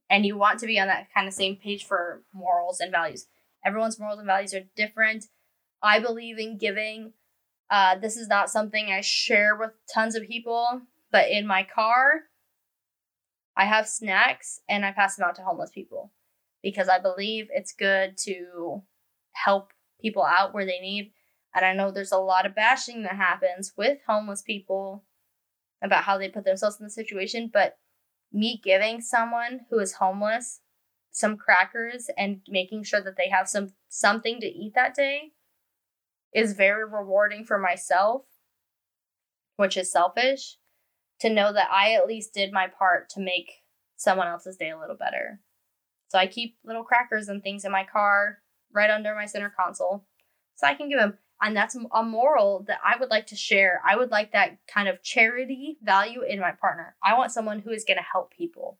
and 0.09 0.25
you 0.25 0.37
want 0.37 0.61
to 0.61 0.66
be 0.66 0.79
on 0.79 0.87
that 0.88 1.09
kind 1.12 1.27
of 1.27 1.35
same 1.35 1.57
page 1.57 1.85
for 1.85 2.23
morals 2.33 2.81
and 2.81 2.92
values. 2.92 3.27
Everyone's 3.64 3.99
morals 3.99 4.19
and 4.19 4.27
values 4.27 4.55
are 4.55 4.62
different. 4.77 5.27
I 5.83 5.99
believe 5.99 6.38
in 6.38 6.59
giving. 6.59 7.12
Uh, 7.71 7.99
this 7.99 8.16
is 8.16 8.29
not 8.29 8.51
something 8.51 8.90
I 8.90 9.01
share 9.01 9.57
with 9.57 9.73
tons 9.92 10.14
of 10.14 10.27
people, 10.27 10.83
but 11.11 11.31
in 11.31 11.47
my 11.47 11.64
car, 11.64 12.23
I 13.57 13.64
have 13.64 13.88
snacks 13.88 14.61
and 14.69 14.85
I 14.85 14.92
pass 14.92 15.16
them 15.16 15.27
out 15.27 15.35
to 15.37 15.42
homeless 15.42 15.71
people 15.71 16.12
because 16.62 16.88
I 16.88 16.99
believe 17.01 17.49
it's 17.51 17.73
good 17.73 18.16
to 18.25 18.83
help 19.33 19.73
people 20.01 20.25
out 20.25 20.55
where 20.55 20.66
they 20.66 20.79
need. 20.79 21.12
And 21.55 21.64
I 21.64 21.73
know 21.73 21.90
there's 21.90 22.12
a 22.12 22.19
lot 22.19 22.47
of 22.47 22.55
bashing 22.55 23.03
that 23.03 23.16
happens 23.16 23.73
with 23.77 23.99
homeless 24.07 24.42
people 24.42 25.05
about 25.83 26.05
how 26.05 26.19
they 26.19 26.29
put 26.29 26.45
themselves 26.45 26.79
in 26.79 26.85
the 26.85 26.90
situation, 26.90 27.51
but 27.53 27.79
me 28.37 28.61
giving 28.62 29.01
someone 29.01 29.61
who 29.70 29.79
is 29.79 29.94
homeless 29.94 30.61
some 31.11 31.37
crackers 31.37 32.11
and 32.18 32.42
making 32.46 32.85
sure 32.85 33.01
that 33.01 33.16
they 33.16 33.31
have 33.31 33.49
some 33.49 33.68
something 33.88 34.38
to 34.38 34.46
eat 34.46 34.75
that 34.75 34.94
day 34.94 35.33
is 36.35 36.53
very 36.53 36.85
rewarding 36.85 37.44
for 37.44 37.59
myself 37.59 38.22
which 39.57 39.77
is 39.77 39.90
selfish 39.90 40.59
to 41.20 41.31
know 41.31 41.53
that 41.53 41.68
I 41.70 41.94
at 41.94 42.07
least 42.07 42.35
did 42.35 42.53
my 42.53 42.66
part 42.66 43.09
to 43.11 43.20
make 43.20 43.51
someone 43.96 44.29
else's 44.29 44.57
day 44.57 44.70
a 44.70 44.79
little 44.79 44.96
better. 44.96 45.40
So 46.09 46.18
I 46.18 46.27
keep 46.27 46.57
little 46.64 46.85
crackers 46.85 47.29
and 47.29 47.42
things 47.42 47.64
in 47.64 47.72
my 47.72 47.85
car 47.85 48.38
right 48.72 48.90
under 48.90 49.14
my 49.14 49.27
center 49.27 49.53
console 49.59 50.07
so 50.55 50.66
I 50.66 50.75
can 50.75 50.88
give 50.88 50.99
them 50.99 51.18
and 51.42 51.57
that's 51.57 51.77
a 51.92 52.03
moral 52.03 52.64
that 52.66 52.79
I 52.85 52.99
would 52.99 53.11
like 53.11 53.27
to 53.29 53.37
share. 53.37 53.83
I 53.87 53.96
would 53.96 54.11
like 54.11 54.33
that 54.33 54.59
kind 54.66 54.88
of 54.88 55.03
charity 55.03 55.77
value 55.83 56.22
in 56.22 56.40
my 56.40 56.53
partner. 56.53 56.96
I 57.03 57.16
want 57.16 57.33
someone 57.33 57.61
who 57.61 57.70
is 57.70 57.85
going 57.85 57.99
to 57.99 58.03
help 58.03 58.33
people. 58.33 58.79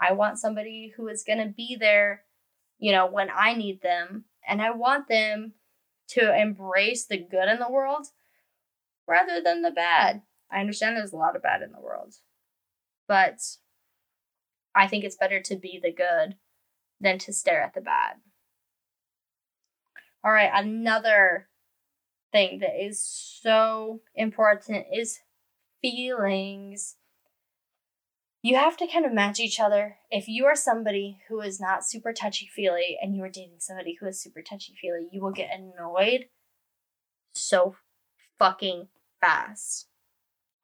I 0.00 0.12
want 0.12 0.38
somebody 0.38 0.94
who 0.96 1.08
is 1.08 1.22
going 1.22 1.38
to 1.38 1.52
be 1.54 1.76
there, 1.78 2.22
you 2.78 2.92
know, 2.92 3.06
when 3.06 3.28
I 3.34 3.52
need 3.52 3.82
them. 3.82 4.24
And 4.48 4.62
I 4.62 4.70
want 4.70 5.08
them 5.08 5.52
to 6.08 6.34
embrace 6.34 7.04
the 7.04 7.18
good 7.18 7.48
in 7.48 7.58
the 7.58 7.70
world 7.70 8.06
rather 9.06 9.42
than 9.42 9.60
the 9.60 9.70
bad. 9.70 10.22
I 10.50 10.60
understand 10.60 10.96
there's 10.96 11.12
a 11.12 11.16
lot 11.16 11.36
of 11.36 11.42
bad 11.42 11.60
in 11.60 11.72
the 11.72 11.80
world, 11.80 12.14
but 13.06 13.38
I 14.74 14.88
think 14.88 15.04
it's 15.04 15.16
better 15.16 15.40
to 15.42 15.56
be 15.56 15.78
the 15.80 15.92
good 15.92 16.36
than 17.00 17.18
to 17.18 17.32
stare 17.32 17.62
at 17.62 17.74
the 17.74 17.80
bad. 17.82 18.16
All 20.24 20.32
right, 20.32 20.50
another 20.52 21.48
thing 22.32 22.60
that 22.60 22.80
is 22.80 23.02
so 23.02 24.00
important 24.14 24.86
is 24.92 25.20
feelings. 25.82 26.96
You 28.42 28.56
have 28.56 28.76
to 28.78 28.86
kind 28.86 29.04
of 29.04 29.12
match 29.12 29.38
each 29.38 29.60
other. 29.60 29.98
If 30.10 30.26
you 30.26 30.46
are 30.46 30.56
somebody 30.56 31.18
who 31.28 31.40
is 31.40 31.60
not 31.60 31.84
super 31.84 32.12
touchy 32.12 32.48
feely 32.54 32.96
and 33.00 33.14
you 33.14 33.22
are 33.22 33.28
dating 33.28 33.58
somebody 33.58 33.98
who 34.00 34.06
is 34.06 34.22
super 34.22 34.40
touchy 34.40 34.74
feely, 34.80 35.08
you 35.12 35.20
will 35.20 35.32
get 35.32 35.50
annoyed 35.52 36.26
so 37.32 37.76
fucking 38.38 38.88
fast. 39.20 39.86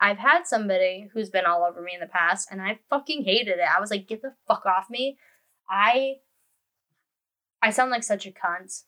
I've 0.01 0.19
had 0.19 0.47
somebody 0.47 1.09
who's 1.13 1.31
been 1.31 1.47
all 1.47 1.65
over 1.65 1.81
me 1.81 1.93
in 1.95 2.01
the 2.01 2.07
past 2.07 2.49
and 2.51 2.61
I 2.61 2.81
fucking 2.91 3.25
hated 3.25 3.59
it. 3.59 3.69
I 3.77 3.81
was 3.81 3.91
like, 3.91 4.09
get 4.09 4.23
the 4.23 4.35
fuck 4.47 4.65
off 4.67 4.91
me. 4.91 5.19
I 5.69 6.17
I 7.63 7.71
sound 7.71 7.91
like 7.91 8.05
such 8.05 8.27
a 8.27 8.31
cunt. 8.31 8.85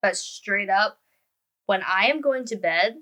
But 0.00 0.16
straight 0.16 0.70
up, 0.70 0.98
when 1.68 1.82
I 1.82 2.06
am 2.06 2.22
going 2.22 2.46
to 2.46 2.56
bed, 2.56 2.94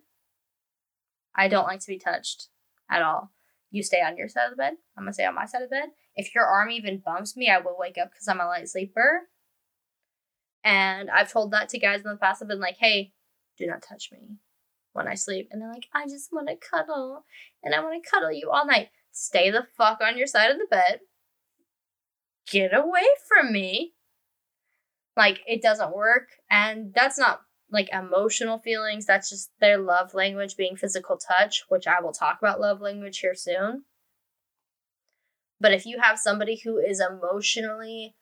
I 1.36 1.46
don't 1.46 1.68
like 1.68 1.78
to 1.78 1.86
be 1.86 2.00
touched 2.00 2.48
at 2.90 3.00
all. 3.00 3.30
You 3.70 3.84
stay 3.84 4.00
on 4.00 4.16
your 4.16 4.28
side 4.28 4.46
of 4.46 4.50
the 4.50 4.56
bed. 4.56 4.72
I'm 4.98 5.04
gonna 5.04 5.12
stay 5.12 5.24
on 5.24 5.36
my 5.36 5.46
side 5.46 5.62
of 5.62 5.70
the 5.70 5.76
bed. 5.76 5.90
If 6.16 6.34
your 6.34 6.44
arm 6.44 6.72
even 6.72 6.98
bumps 6.98 7.36
me, 7.36 7.48
I 7.48 7.58
will 7.58 7.76
wake 7.78 7.96
up 7.96 8.10
because 8.10 8.26
I'm 8.26 8.40
a 8.40 8.46
light 8.46 8.68
sleeper. 8.68 9.28
And 10.64 11.08
I've 11.10 11.30
told 11.30 11.52
that 11.52 11.68
to 11.68 11.78
guys 11.78 12.00
in 12.00 12.10
the 12.10 12.16
past. 12.16 12.42
I've 12.42 12.48
been 12.48 12.58
like, 12.58 12.78
hey, 12.78 13.12
do 13.56 13.68
not 13.68 13.84
touch 13.88 14.10
me 14.10 14.38
when 14.94 15.06
I 15.06 15.14
sleep. 15.14 15.46
And 15.52 15.62
they're 15.62 15.72
like, 15.72 15.86
I 15.94 16.08
just 16.08 16.32
want 16.32 16.48
to 16.48 16.56
cuddle 16.56 17.24
and 17.62 17.72
I 17.72 17.80
want 17.84 18.02
to 18.02 18.10
cuddle 18.10 18.32
you 18.32 18.50
all 18.50 18.66
night. 18.66 18.88
Stay 19.12 19.48
the 19.48 19.68
fuck 19.78 20.00
on 20.02 20.18
your 20.18 20.26
side 20.26 20.50
of 20.50 20.58
the 20.58 20.66
bed. 20.68 21.02
Get 22.50 22.74
away 22.74 23.06
from 23.28 23.52
me. 23.52 23.92
Like, 25.16 25.42
it 25.46 25.62
doesn't 25.62 25.94
work. 25.94 26.30
And 26.50 26.92
that's 26.92 27.16
not 27.16 27.42
like 27.70 27.88
emotional 27.92 28.58
feelings. 28.58 29.06
That's 29.06 29.30
just 29.30 29.50
their 29.60 29.78
love 29.78 30.14
language 30.14 30.56
being 30.56 30.76
physical 30.76 31.18
touch, 31.18 31.64
which 31.68 31.86
I 31.86 32.00
will 32.00 32.12
talk 32.12 32.38
about 32.38 32.60
love 32.60 32.80
language 32.80 33.18
here 33.18 33.34
soon. 33.34 33.84
But 35.60 35.72
if 35.72 35.86
you 35.86 36.00
have 36.00 36.18
somebody 36.18 36.60
who 36.62 36.78
is 36.78 37.00
emotionally 37.00 38.14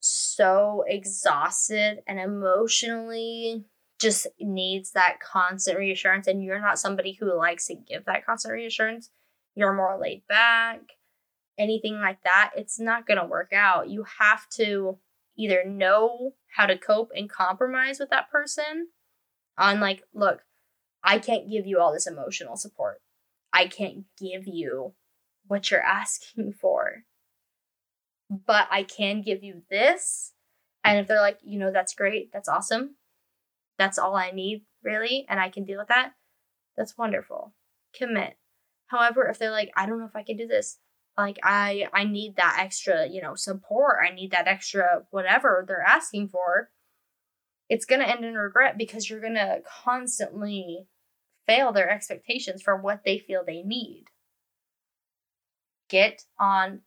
so 0.00 0.84
exhausted 0.86 2.00
and 2.06 2.18
emotionally 2.18 3.64
just 4.00 4.26
needs 4.40 4.90
that 4.92 5.18
constant 5.20 5.78
reassurance, 5.78 6.26
and 6.26 6.42
you're 6.42 6.60
not 6.60 6.78
somebody 6.78 7.12
who 7.12 7.34
likes 7.34 7.66
to 7.68 7.74
give 7.74 8.04
that 8.04 8.26
constant 8.26 8.52
reassurance, 8.52 9.10
you're 9.54 9.72
more 9.72 9.98
laid 10.00 10.26
back, 10.28 10.80
anything 11.56 12.00
like 12.00 12.22
that, 12.24 12.50
it's 12.56 12.80
not 12.80 13.06
going 13.06 13.20
to 13.20 13.26
work 13.26 13.52
out. 13.52 13.88
You 13.88 14.04
have 14.18 14.48
to 14.56 14.98
either 15.36 15.64
know 15.64 16.34
how 16.56 16.66
to 16.66 16.78
cope 16.78 17.10
and 17.14 17.30
compromise 17.30 17.98
with 17.98 18.10
that 18.10 18.30
person 18.30 18.88
on 19.58 19.80
like 19.80 20.02
look 20.12 20.42
i 21.02 21.18
can't 21.18 21.50
give 21.50 21.66
you 21.66 21.78
all 21.78 21.92
this 21.92 22.06
emotional 22.06 22.56
support. 22.56 23.00
I 23.52 23.68
can't 23.68 24.04
give 24.18 24.48
you 24.48 24.94
what 25.46 25.70
you're 25.70 25.80
asking 25.84 26.54
for. 26.54 27.04
But 28.30 28.68
i 28.70 28.82
can 28.82 29.22
give 29.22 29.42
you 29.42 29.62
this. 29.70 30.32
And 30.82 30.98
if 30.98 31.06
they're 31.06 31.20
like 31.20 31.38
you 31.42 31.58
know 31.58 31.72
that's 31.72 31.94
great. 31.94 32.32
That's 32.32 32.48
awesome. 32.48 32.96
That's 33.78 33.98
all 33.98 34.16
i 34.16 34.30
need 34.30 34.64
really 34.82 35.24
and 35.28 35.40
i 35.40 35.48
can 35.48 35.64
deal 35.64 35.78
with 35.78 35.88
that 35.88 36.12
that's 36.76 36.98
wonderful. 36.98 37.54
Commit. 37.96 38.36
However 38.86 39.28
if 39.28 39.38
they're 39.38 39.50
like 39.50 39.70
i 39.76 39.86
don't 39.86 39.98
know 39.98 40.06
if 40.06 40.16
i 40.16 40.22
can 40.22 40.36
do 40.36 40.46
this 40.46 40.78
like 41.16 41.38
i 41.42 41.86
i 41.92 42.04
need 42.04 42.36
that 42.36 42.58
extra 42.60 43.06
you 43.08 43.22
know 43.22 43.34
support. 43.34 43.98
I 44.04 44.14
need 44.14 44.32
that 44.32 44.48
extra 44.48 45.02
whatever 45.10 45.64
they're 45.66 45.84
asking 45.86 46.28
for. 46.28 46.70
It's 47.68 47.86
going 47.86 48.00
to 48.00 48.08
end 48.08 48.24
in 48.24 48.34
regret 48.34 48.76
because 48.76 49.08
you're 49.08 49.20
going 49.20 49.34
to 49.34 49.62
constantly 49.84 50.86
fail 51.46 51.72
their 51.72 51.88
expectations 51.88 52.62
for 52.62 52.76
what 52.76 53.04
they 53.04 53.18
feel 53.18 53.42
they 53.44 53.62
need. 53.62 54.04
Get 55.88 56.24
on 56.38 56.80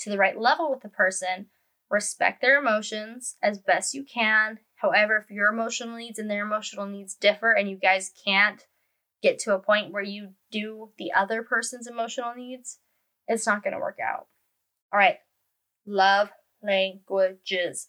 to 0.00 0.10
the 0.10 0.18
right 0.18 0.38
level 0.38 0.70
with 0.70 0.80
the 0.80 0.88
person. 0.88 1.46
Respect 1.88 2.40
their 2.40 2.58
emotions 2.58 3.36
as 3.42 3.58
best 3.58 3.94
you 3.94 4.04
can. 4.04 4.58
However 4.76 5.16
if 5.16 5.30
your 5.30 5.52
emotional 5.52 5.96
needs 5.96 6.18
and 6.18 6.28
their 6.28 6.44
emotional 6.44 6.86
needs 6.86 7.14
differ 7.14 7.52
and 7.52 7.70
you 7.70 7.76
guys 7.76 8.10
can't 8.24 8.66
get 9.22 9.38
to 9.40 9.54
a 9.54 9.58
point 9.58 9.92
where 9.92 10.02
you 10.02 10.30
do 10.50 10.90
the 10.98 11.12
other 11.12 11.42
person's 11.42 11.86
emotional 11.86 12.34
needs 12.34 12.78
it's 13.28 13.46
not 13.46 13.62
going 13.62 13.74
to 13.74 13.80
work 13.80 13.98
out. 14.02 14.26
All 14.92 14.98
right, 14.98 15.18
love 15.86 16.30
languages. 16.62 17.88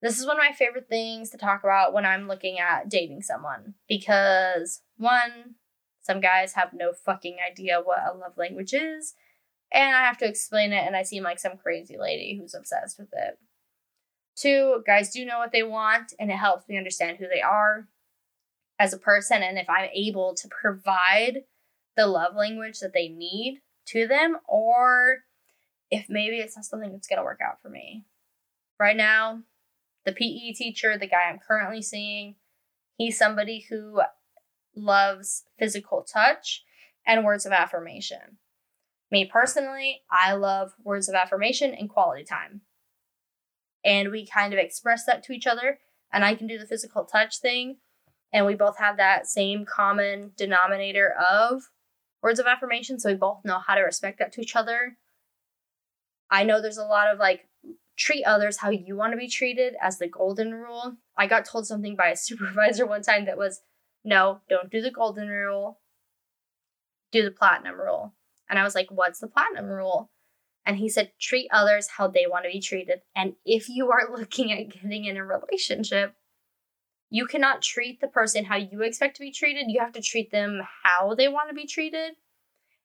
This 0.00 0.18
is 0.18 0.26
one 0.26 0.36
of 0.36 0.44
my 0.46 0.52
favorite 0.52 0.88
things 0.88 1.30
to 1.30 1.38
talk 1.38 1.64
about 1.64 1.92
when 1.92 2.06
I'm 2.06 2.28
looking 2.28 2.58
at 2.60 2.88
dating 2.88 3.22
someone 3.22 3.74
because 3.88 4.82
one, 4.96 5.56
some 6.02 6.20
guys 6.20 6.52
have 6.52 6.72
no 6.72 6.92
fucking 6.92 7.38
idea 7.44 7.80
what 7.82 7.98
a 7.98 8.16
love 8.16 8.36
language 8.36 8.72
is, 8.72 9.14
and 9.72 9.96
I 9.96 10.02
have 10.02 10.18
to 10.18 10.28
explain 10.28 10.72
it, 10.72 10.86
and 10.86 10.96
I 10.96 11.02
seem 11.02 11.22
like 11.22 11.38
some 11.38 11.56
crazy 11.56 11.96
lady 11.98 12.38
who's 12.38 12.54
obsessed 12.54 12.98
with 12.98 13.08
it. 13.12 13.38
Two, 14.36 14.82
guys 14.86 15.10
do 15.10 15.24
know 15.24 15.38
what 15.38 15.52
they 15.52 15.64
want, 15.64 16.12
and 16.18 16.30
it 16.30 16.36
helps 16.36 16.68
me 16.68 16.78
understand 16.78 17.18
who 17.18 17.26
they 17.28 17.42
are 17.42 17.88
as 18.78 18.92
a 18.92 18.98
person, 18.98 19.42
and 19.42 19.58
if 19.58 19.68
I'm 19.68 19.90
able 19.92 20.34
to 20.36 20.48
provide 20.48 21.42
the 21.96 22.06
love 22.06 22.36
language 22.36 22.78
that 22.78 22.92
they 22.92 23.08
need, 23.08 23.60
to 23.90 24.06
them 24.06 24.38
or 24.46 25.18
if 25.90 26.06
maybe 26.08 26.36
it's 26.36 26.56
not 26.56 26.64
something 26.64 26.92
that's 26.92 27.08
going 27.08 27.18
to 27.18 27.24
work 27.24 27.40
out 27.44 27.60
for 27.62 27.68
me. 27.68 28.04
Right 28.78 28.96
now, 28.96 29.42
the 30.04 30.12
PE 30.12 30.52
teacher, 30.52 30.96
the 30.96 31.06
guy 31.06 31.28
I'm 31.28 31.38
currently 31.38 31.82
seeing, 31.82 32.36
he's 32.96 33.18
somebody 33.18 33.66
who 33.68 34.02
loves 34.76 35.44
physical 35.58 36.02
touch 36.02 36.64
and 37.06 37.24
words 37.24 37.46
of 37.46 37.52
affirmation. 37.52 38.38
Me 39.10 39.24
personally, 39.24 40.02
I 40.10 40.34
love 40.34 40.74
words 40.82 41.08
of 41.08 41.14
affirmation 41.14 41.74
and 41.74 41.88
quality 41.88 42.24
time. 42.24 42.60
And 43.84 44.10
we 44.10 44.26
kind 44.26 44.52
of 44.52 44.58
express 44.58 45.04
that 45.06 45.22
to 45.24 45.32
each 45.32 45.46
other, 45.46 45.78
and 46.12 46.24
I 46.24 46.34
can 46.34 46.46
do 46.46 46.58
the 46.58 46.66
physical 46.66 47.04
touch 47.04 47.40
thing. 47.40 47.78
And 48.32 48.44
we 48.44 48.54
both 48.54 48.78
have 48.78 48.98
that 48.98 49.26
same 49.26 49.64
common 49.64 50.32
denominator 50.36 51.14
of 51.14 51.62
words 52.22 52.38
of 52.38 52.46
affirmation 52.46 52.98
so 52.98 53.10
we 53.10 53.16
both 53.16 53.44
know 53.44 53.58
how 53.58 53.74
to 53.74 53.82
respect 53.82 54.18
that 54.18 54.32
to 54.32 54.40
each 54.40 54.56
other. 54.56 54.96
I 56.30 56.44
know 56.44 56.60
there's 56.60 56.78
a 56.78 56.84
lot 56.84 57.12
of 57.12 57.18
like 57.18 57.48
treat 57.96 58.24
others 58.24 58.58
how 58.58 58.70
you 58.70 58.96
want 58.96 59.12
to 59.12 59.18
be 59.18 59.28
treated 59.28 59.74
as 59.82 59.98
the 59.98 60.08
golden 60.08 60.54
rule. 60.54 60.96
I 61.16 61.26
got 61.26 61.44
told 61.44 61.66
something 61.66 61.96
by 61.96 62.08
a 62.08 62.16
supervisor 62.16 62.86
one 62.86 63.02
time 63.02 63.26
that 63.26 63.38
was 63.38 63.60
no, 64.04 64.40
don't 64.48 64.70
do 64.70 64.80
the 64.80 64.90
golden 64.90 65.28
rule. 65.28 65.80
Do 67.10 67.22
the 67.22 67.30
platinum 67.30 67.78
rule. 67.78 68.14
And 68.48 68.58
I 68.58 68.64
was 68.64 68.74
like, 68.74 68.90
what's 68.90 69.20
the 69.20 69.26
platinum 69.26 69.66
rule? 69.66 70.10
And 70.64 70.76
he 70.76 70.88
said, 70.88 71.12
treat 71.18 71.48
others 71.50 71.88
how 71.96 72.08
they 72.08 72.26
want 72.26 72.44
to 72.44 72.50
be 72.50 72.60
treated. 72.60 73.00
And 73.16 73.34
if 73.44 73.68
you 73.68 73.90
are 73.90 74.10
looking 74.16 74.52
at 74.52 74.70
getting 74.70 75.06
in 75.06 75.16
a 75.16 75.24
relationship, 75.24 76.14
you 77.10 77.26
cannot 77.26 77.62
treat 77.62 78.00
the 78.00 78.08
person 78.08 78.44
how 78.44 78.56
you 78.56 78.82
expect 78.82 79.16
to 79.16 79.22
be 79.22 79.32
treated. 79.32 79.66
You 79.68 79.80
have 79.80 79.92
to 79.92 80.02
treat 80.02 80.30
them 80.30 80.60
how 80.82 81.14
they 81.14 81.28
want 81.28 81.48
to 81.48 81.54
be 81.54 81.66
treated. 81.66 82.12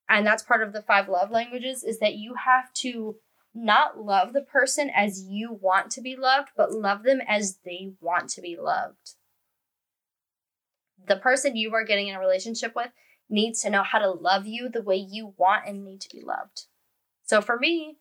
And 0.09 0.25
that's 0.25 0.43
part 0.43 0.63
of 0.63 0.73
the 0.73 0.81
five 0.81 1.09
love 1.09 1.31
languages 1.31 1.83
is 1.83 1.99
that 1.99 2.15
you 2.15 2.35
have 2.45 2.71
to 2.75 3.17
not 3.53 3.99
love 3.99 4.33
the 4.33 4.41
person 4.41 4.89
as 4.93 5.23
you 5.27 5.53
want 5.53 5.91
to 5.91 6.01
be 6.01 6.15
loved, 6.15 6.49
but 6.57 6.71
love 6.71 7.03
them 7.03 7.21
as 7.27 7.59
they 7.65 7.91
want 8.01 8.29
to 8.29 8.41
be 8.41 8.57
loved. 8.59 9.15
The 11.05 11.17
person 11.17 11.55
you 11.55 11.73
are 11.73 11.83
getting 11.83 12.07
in 12.07 12.15
a 12.15 12.19
relationship 12.19 12.73
with 12.75 12.89
needs 13.29 13.61
to 13.61 13.69
know 13.69 13.83
how 13.83 13.99
to 13.99 14.09
love 14.09 14.47
you 14.47 14.69
the 14.69 14.81
way 14.81 14.95
you 14.95 15.33
want 15.37 15.67
and 15.67 15.83
need 15.83 16.01
to 16.01 16.09
be 16.09 16.23
loved. 16.23 16.65
So 17.25 17.41
for 17.41 17.57
me, 17.57 17.97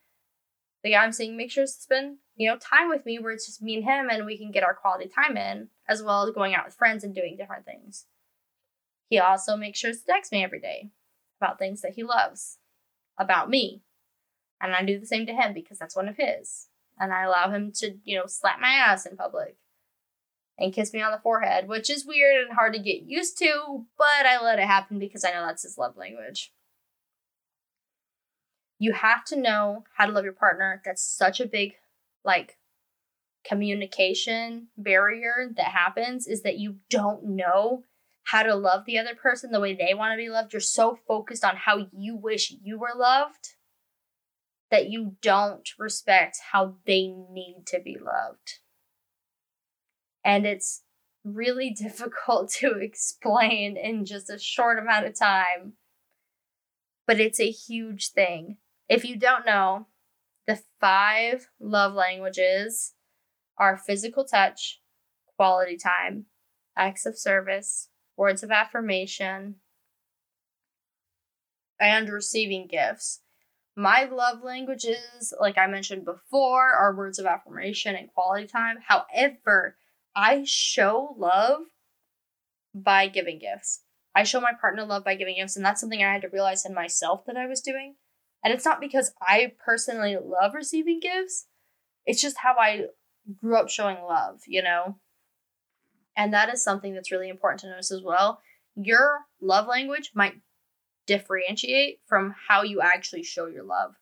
the 0.82 0.92
guy 0.92 1.04
I'm 1.04 1.12
seeing 1.12 1.36
make 1.36 1.50
sure 1.50 1.64
to 1.64 1.68
spend, 1.68 2.18
you 2.42 2.48
know, 2.48 2.56
time 2.56 2.88
with 2.88 3.06
me 3.06 3.20
where 3.20 3.32
it's 3.32 3.46
just 3.46 3.62
me 3.62 3.76
and 3.76 3.84
him 3.84 4.08
and 4.10 4.26
we 4.26 4.36
can 4.36 4.50
get 4.50 4.64
our 4.64 4.74
quality 4.74 5.08
time 5.08 5.36
in, 5.36 5.68
as 5.88 6.02
well 6.02 6.26
as 6.26 6.34
going 6.34 6.56
out 6.56 6.64
with 6.64 6.74
friends 6.74 7.04
and 7.04 7.14
doing 7.14 7.36
different 7.36 7.64
things. 7.64 8.06
He 9.08 9.20
also 9.20 9.56
makes 9.56 9.78
sure 9.78 9.92
to 9.92 9.98
text 10.04 10.32
me 10.32 10.42
every 10.42 10.60
day 10.60 10.90
about 11.40 11.60
things 11.60 11.82
that 11.82 11.92
he 11.92 12.02
loves 12.02 12.58
about 13.16 13.48
me. 13.48 13.82
And 14.60 14.74
I 14.74 14.84
do 14.84 14.98
the 14.98 15.06
same 15.06 15.24
to 15.26 15.32
him 15.32 15.54
because 15.54 15.78
that's 15.78 15.94
one 15.94 16.08
of 16.08 16.16
his. 16.16 16.66
And 16.98 17.12
I 17.12 17.22
allow 17.22 17.50
him 17.50 17.70
to, 17.76 17.94
you 18.04 18.18
know, 18.18 18.26
slap 18.26 18.60
my 18.60 18.70
ass 18.70 19.06
in 19.06 19.16
public 19.16 19.56
and 20.58 20.72
kiss 20.72 20.92
me 20.92 21.00
on 21.00 21.12
the 21.12 21.18
forehead, 21.18 21.68
which 21.68 21.90
is 21.90 22.04
weird 22.04 22.44
and 22.44 22.54
hard 22.54 22.72
to 22.74 22.78
get 22.80 23.02
used 23.02 23.38
to, 23.38 23.84
but 23.96 24.26
I 24.26 24.42
let 24.42 24.58
it 24.58 24.66
happen 24.66 24.98
because 24.98 25.24
I 25.24 25.30
know 25.30 25.46
that's 25.46 25.62
his 25.62 25.78
love 25.78 25.96
language. 25.96 26.52
You 28.78 28.92
have 28.94 29.24
to 29.26 29.36
know 29.36 29.84
how 29.96 30.06
to 30.06 30.12
love 30.12 30.24
your 30.24 30.32
partner. 30.32 30.82
That's 30.84 31.02
such 31.02 31.40
a 31.40 31.46
big, 31.46 31.74
like, 32.24 32.58
communication 33.44 34.68
barrier 34.76 35.50
that 35.56 35.66
happens 35.66 36.26
is 36.26 36.42
that 36.42 36.58
you 36.58 36.76
don't 36.88 37.24
know 37.24 37.82
how 38.24 38.42
to 38.42 38.54
love 38.54 38.84
the 38.84 38.98
other 38.98 39.14
person 39.14 39.50
the 39.50 39.60
way 39.60 39.74
they 39.74 39.94
want 39.94 40.12
to 40.12 40.16
be 40.16 40.28
loved. 40.28 40.52
You're 40.52 40.60
so 40.60 40.96
focused 41.08 41.44
on 41.44 41.56
how 41.56 41.88
you 41.92 42.16
wish 42.16 42.54
you 42.62 42.78
were 42.78 42.94
loved 42.96 43.54
that 44.70 44.88
you 44.88 45.16
don't 45.20 45.68
respect 45.78 46.38
how 46.52 46.76
they 46.86 47.08
need 47.08 47.64
to 47.66 47.80
be 47.80 47.98
loved. 47.98 48.60
And 50.24 50.46
it's 50.46 50.82
really 51.24 51.70
difficult 51.78 52.50
to 52.60 52.78
explain 52.78 53.76
in 53.76 54.04
just 54.04 54.30
a 54.30 54.38
short 54.38 54.78
amount 54.78 55.06
of 55.06 55.18
time. 55.18 55.74
But 57.06 57.20
it's 57.20 57.40
a 57.40 57.50
huge 57.50 58.10
thing. 58.10 58.58
If 58.88 59.04
you 59.04 59.16
don't 59.16 59.44
know, 59.44 59.88
the 60.46 60.60
five 60.80 61.48
love 61.60 61.94
languages 61.94 62.94
are 63.58 63.76
physical 63.76 64.24
touch, 64.24 64.80
quality 65.36 65.76
time, 65.76 66.26
acts 66.76 67.06
of 67.06 67.18
service, 67.18 67.88
words 68.16 68.42
of 68.42 68.50
affirmation, 68.50 69.56
and 71.80 72.08
receiving 72.08 72.66
gifts. 72.66 73.20
My 73.74 74.04
love 74.04 74.42
languages, 74.44 75.32
like 75.40 75.56
I 75.56 75.66
mentioned 75.66 76.04
before, 76.04 76.72
are 76.72 76.94
words 76.94 77.18
of 77.18 77.26
affirmation 77.26 77.94
and 77.94 78.12
quality 78.12 78.46
time. 78.46 78.76
However, 78.86 79.76
I 80.14 80.42
show 80.44 81.14
love 81.18 81.62
by 82.74 83.08
giving 83.08 83.38
gifts. 83.38 83.82
I 84.14 84.24
show 84.24 84.40
my 84.40 84.52
partner 84.58 84.84
love 84.84 85.04
by 85.04 85.14
giving 85.14 85.36
gifts, 85.36 85.56
and 85.56 85.64
that's 85.64 85.80
something 85.80 86.02
I 86.02 86.12
had 86.12 86.22
to 86.22 86.28
realize 86.28 86.66
in 86.66 86.74
myself 86.74 87.24
that 87.26 87.36
I 87.36 87.46
was 87.46 87.62
doing. 87.62 87.94
And 88.44 88.52
it's 88.52 88.64
not 88.64 88.80
because 88.80 89.12
I 89.20 89.52
personally 89.64 90.16
love 90.22 90.54
receiving 90.54 91.00
gifts, 91.00 91.46
it's 92.04 92.20
just 92.20 92.38
how 92.38 92.56
I 92.58 92.86
grew 93.40 93.56
up 93.56 93.68
showing 93.68 94.02
love, 94.02 94.40
you 94.46 94.62
know? 94.62 94.98
And 96.16 96.34
that 96.34 96.52
is 96.52 96.62
something 96.62 96.94
that's 96.94 97.12
really 97.12 97.28
important 97.28 97.60
to 97.60 97.70
notice 97.70 97.92
as 97.92 98.02
well. 98.02 98.40
Your 98.74 99.20
love 99.40 99.66
language 99.68 100.10
might 100.14 100.34
differentiate 101.06 102.00
from 102.06 102.34
how 102.48 102.62
you 102.62 102.80
actually 102.80 103.22
show 103.22 103.46
your 103.46 103.64
love. 103.64 103.94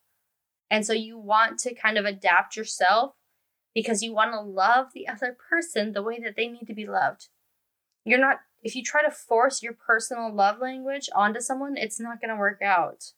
And 0.70 0.86
so 0.86 0.92
you 0.92 1.18
want 1.18 1.58
to 1.60 1.74
kind 1.74 1.98
of 1.98 2.04
adapt 2.04 2.56
yourself 2.56 3.14
because 3.74 4.02
you 4.02 4.12
want 4.12 4.32
to 4.32 4.40
love 4.40 4.88
the 4.94 5.08
other 5.08 5.36
person 5.48 5.92
the 5.92 6.02
way 6.02 6.18
that 6.20 6.36
they 6.36 6.48
need 6.48 6.66
to 6.66 6.74
be 6.74 6.86
loved. 6.86 7.28
You're 8.04 8.18
not, 8.18 8.38
if 8.62 8.74
you 8.74 8.82
try 8.82 9.02
to 9.02 9.10
force 9.10 9.62
your 9.62 9.72
personal 9.74 10.32
love 10.32 10.58
language 10.60 11.08
onto 11.14 11.40
someone, 11.40 11.76
it's 11.76 12.00
not 12.00 12.20
going 12.20 12.30
to 12.30 12.36
work 12.36 12.62
out. 12.62 13.12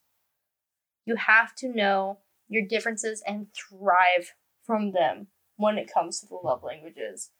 You 1.04 1.16
have 1.16 1.54
to 1.56 1.68
know 1.68 2.18
your 2.48 2.66
differences 2.66 3.22
and 3.26 3.48
thrive 3.54 4.34
from 4.64 4.92
them 4.92 5.28
when 5.56 5.78
it 5.78 5.92
comes 5.92 6.20
to 6.20 6.26
the 6.26 6.36
love 6.36 6.62
languages. 6.62 7.30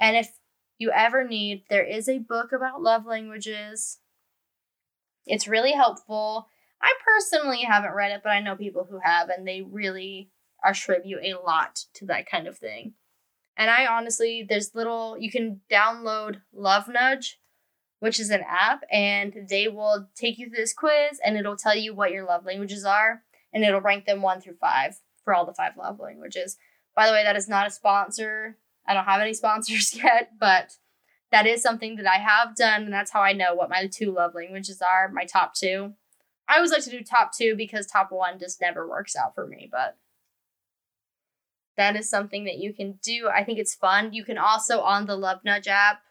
And 0.00 0.16
if 0.16 0.38
you 0.78 0.90
ever 0.90 1.26
need, 1.26 1.64
there 1.68 1.84
is 1.84 2.08
a 2.08 2.18
book 2.18 2.52
about 2.52 2.82
love 2.82 3.06
languages. 3.06 3.98
It's 5.26 5.48
really 5.48 5.72
helpful. 5.72 6.48
I 6.82 6.92
personally 7.04 7.62
haven't 7.62 7.94
read 7.94 8.12
it, 8.12 8.20
but 8.22 8.30
I 8.30 8.40
know 8.40 8.56
people 8.56 8.86
who 8.88 9.00
have, 9.02 9.28
and 9.28 9.46
they 9.46 9.62
really 9.62 10.30
attribute 10.64 11.24
a 11.24 11.34
lot 11.34 11.84
to 11.94 12.06
that 12.06 12.28
kind 12.30 12.46
of 12.46 12.58
thing. 12.58 12.94
And 13.56 13.70
I 13.70 13.86
honestly, 13.86 14.46
there's 14.48 14.74
little, 14.74 15.16
you 15.18 15.30
can 15.30 15.60
download 15.70 16.40
Love 16.54 16.88
Nudge, 16.88 17.39
which 18.00 18.18
is 18.18 18.30
an 18.30 18.42
app, 18.46 18.82
and 18.90 19.46
they 19.48 19.68
will 19.68 20.08
take 20.14 20.38
you 20.38 20.48
through 20.48 20.56
this 20.56 20.72
quiz 20.72 21.20
and 21.24 21.36
it'll 21.36 21.56
tell 21.56 21.76
you 21.76 21.94
what 21.94 22.10
your 22.10 22.26
love 22.26 22.44
languages 22.44 22.84
are, 22.84 23.22
and 23.52 23.62
it'll 23.64 23.80
rank 23.80 24.06
them 24.06 24.22
one 24.22 24.40
through 24.40 24.56
five 24.60 24.96
for 25.24 25.34
all 25.34 25.46
the 25.46 25.54
five 25.54 25.76
love 25.76 26.00
languages. 26.00 26.56
By 26.96 27.06
the 27.06 27.12
way, 27.12 27.22
that 27.22 27.36
is 27.36 27.48
not 27.48 27.66
a 27.66 27.70
sponsor. 27.70 28.56
I 28.86 28.94
don't 28.94 29.04
have 29.04 29.20
any 29.20 29.34
sponsors 29.34 29.94
yet, 29.94 30.32
but 30.38 30.72
that 31.30 31.46
is 31.46 31.62
something 31.62 31.96
that 31.96 32.06
I 32.06 32.16
have 32.16 32.56
done, 32.56 32.84
and 32.84 32.92
that's 32.92 33.12
how 33.12 33.20
I 33.20 33.32
know 33.32 33.54
what 33.54 33.70
my 33.70 33.86
two 33.86 34.12
love 34.12 34.34
languages 34.34 34.82
are, 34.82 35.10
my 35.12 35.24
top 35.24 35.54
two. 35.54 35.92
I 36.48 36.56
always 36.56 36.72
like 36.72 36.82
to 36.84 36.90
do 36.90 37.02
top 37.02 37.30
two 37.36 37.54
because 37.54 37.86
top 37.86 38.10
one 38.10 38.40
just 38.40 38.60
never 38.60 38.88
works 38.88 39.14
out 39.14 39.34
for 39.34 39.46
me, 39.46 39.68
but 39.70 39.96
that 41.76 41.94
is 41.96 42.10
something 42.10 42.44
that 42.44 42.58
you 42.58 42.72
can 42.72 42.98
do. 43.02 43.28
I 43.28 43.44
think 43.44 43.58
it's 43.58 43.74
fun. 43.74 44.12
You 44.12 44.24
can 44.24 44.36
also, 44.36 44.80
on 44.80 45.06
the 45.06 45.16
Love 45.16 45.44
Nudge 45.44 45.68
app, 45.68 46.02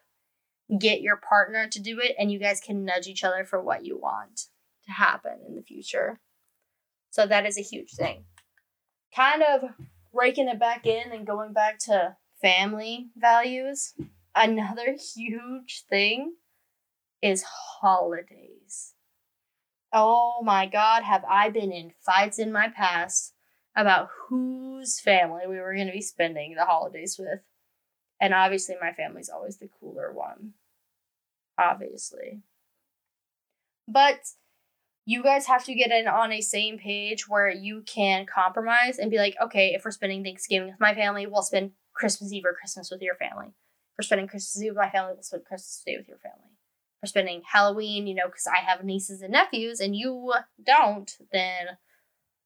get 0.78 1.02
your 1.02 1.18
partner 1.18 1.68
to 1.68 1.80
do 1.80 2.00
it, 2.00 2.16
and 2.20 2.32
you 2.32 2.40
guys 2.40 2.62
can 2.62 2.86
nudge 2.86 3.08
each 3.08 3.24
other 3.24 3.44
for 3.44 3.62
what 3.62 3.86
you 3.86 3.98
want 3.98 4.42
to 4.86 4.92
happen 4.92 5.40
in 5.48 5.56
the 5.56 5.64
future. 5.64 6.20
So 7.10 7.26
that 7.26 7.46
is 7.46 7.58
a 7.58 7.62
huge 7.62 7.94
thing. 7.94 8.26
Kind 9.16 9.44
of 9.44 9.72
raking 10.14 10.48
it 10.48 10.60
back 10.60 10.86
in 10.86 11.12
and 11.12 11.26
going 11.26 11.54
back 11.54 11.80
to 11.86 12.16
family 12.42 13.10
values. 13.16 13.94
Another 14.36 14.96
huge 15.16 15.84
thing 15.90 16.36
is 17.22 17.44
holidays. 17.44 18.94
Oh 19.92 20.42
my 20.44 20.68
god, 20.68 21.04
have 21.04 21.24
I 21.28 21.50
been 21.50 21.72
in 21.72 21.94
fights 22.06 22.38
in 22.38 22.52
my 22.52 22.70
past 22.70 23.34
about 23.76 24.10
whose 24.28 25.00
family 25.00 25.48
we 25.48 25.60
were 25.60 25.74
going 25.74 25.88
to 25.88 25.94
be 25.94 26.02
spending 26.02 26.56
the 26.56 26.66
holidays 26.66 27.18
with. 27.20 27.40
And 28.22 28.34
obviously, 28.34 28.76
my 28.82 28.92
family's 28.92 29.30
always 29.30 29.58
the 29.58 29.70
cooler 29.80 30.12
one. 30.12 30.54
Obviously. 31.60 32.42
But 33.88 34.20
you 35.06 35.24
guys 35.24 35.48
have 35.48 35.66
to 35.66 35.74
get 35.74 35.92
in 35.92 36.08
on 36.08 36.32
a 36.32 36.42
same 36.42 36.78
page 36.78 37.28
where 37.28 37.50
you 37.50 37.82
can 37.86 38.26
compromise 38.26 39.00
and 39.00 39.10
be 39.10 39.18
like, 39.18 39.36
okay, 39.42 39.74
if 39.74 39.84
we're 39.84 39.92
spending 39.92 40.24
Thanksgiving 40.24 40.70
with 40.70 40.80
my 40.80 40.94
family, 40.94 41.26
we'll 41.26 41.42
spend 41.42 41.72
Christmas 41.94 42.32
Eve 42.32 42.46
or 42.46 42.54
Christmas 42.54 42.92
with 42.92 43.02
your 43.02 43.16
family. 43.16 43.48
If 43.48 43.98
we're 43.98 44.04
spending 44.04 44.28
Christmas 44.28 44.64
Eve 44.64 44.72
with 44.72 44.78
my 44.78 44.90
family, 44.90 45.14
we'll 45.14 45.24
spend 45.24 45.46
Christmas 45.46 45.82
Day 45.86 45.98
with 45.98 46.08
your 46.08 46.20
family. 46.20 46.52
If 46.52 47.04
we're 47.04 47.08
spending 47.08 47.42
Halloween, 47.52 48.08
you 48.08 48.16
know, 48.16 48.28
because 48.28 48.48
I 48.48 48.64
have 48.64 48.84
nieces 48.84 49.22
and 49.22 49.34
nephews 49.34 49.80
and 49.80 49.96
you 49.96 50.34
don't, 50.64 51.12
then 51.34 51.78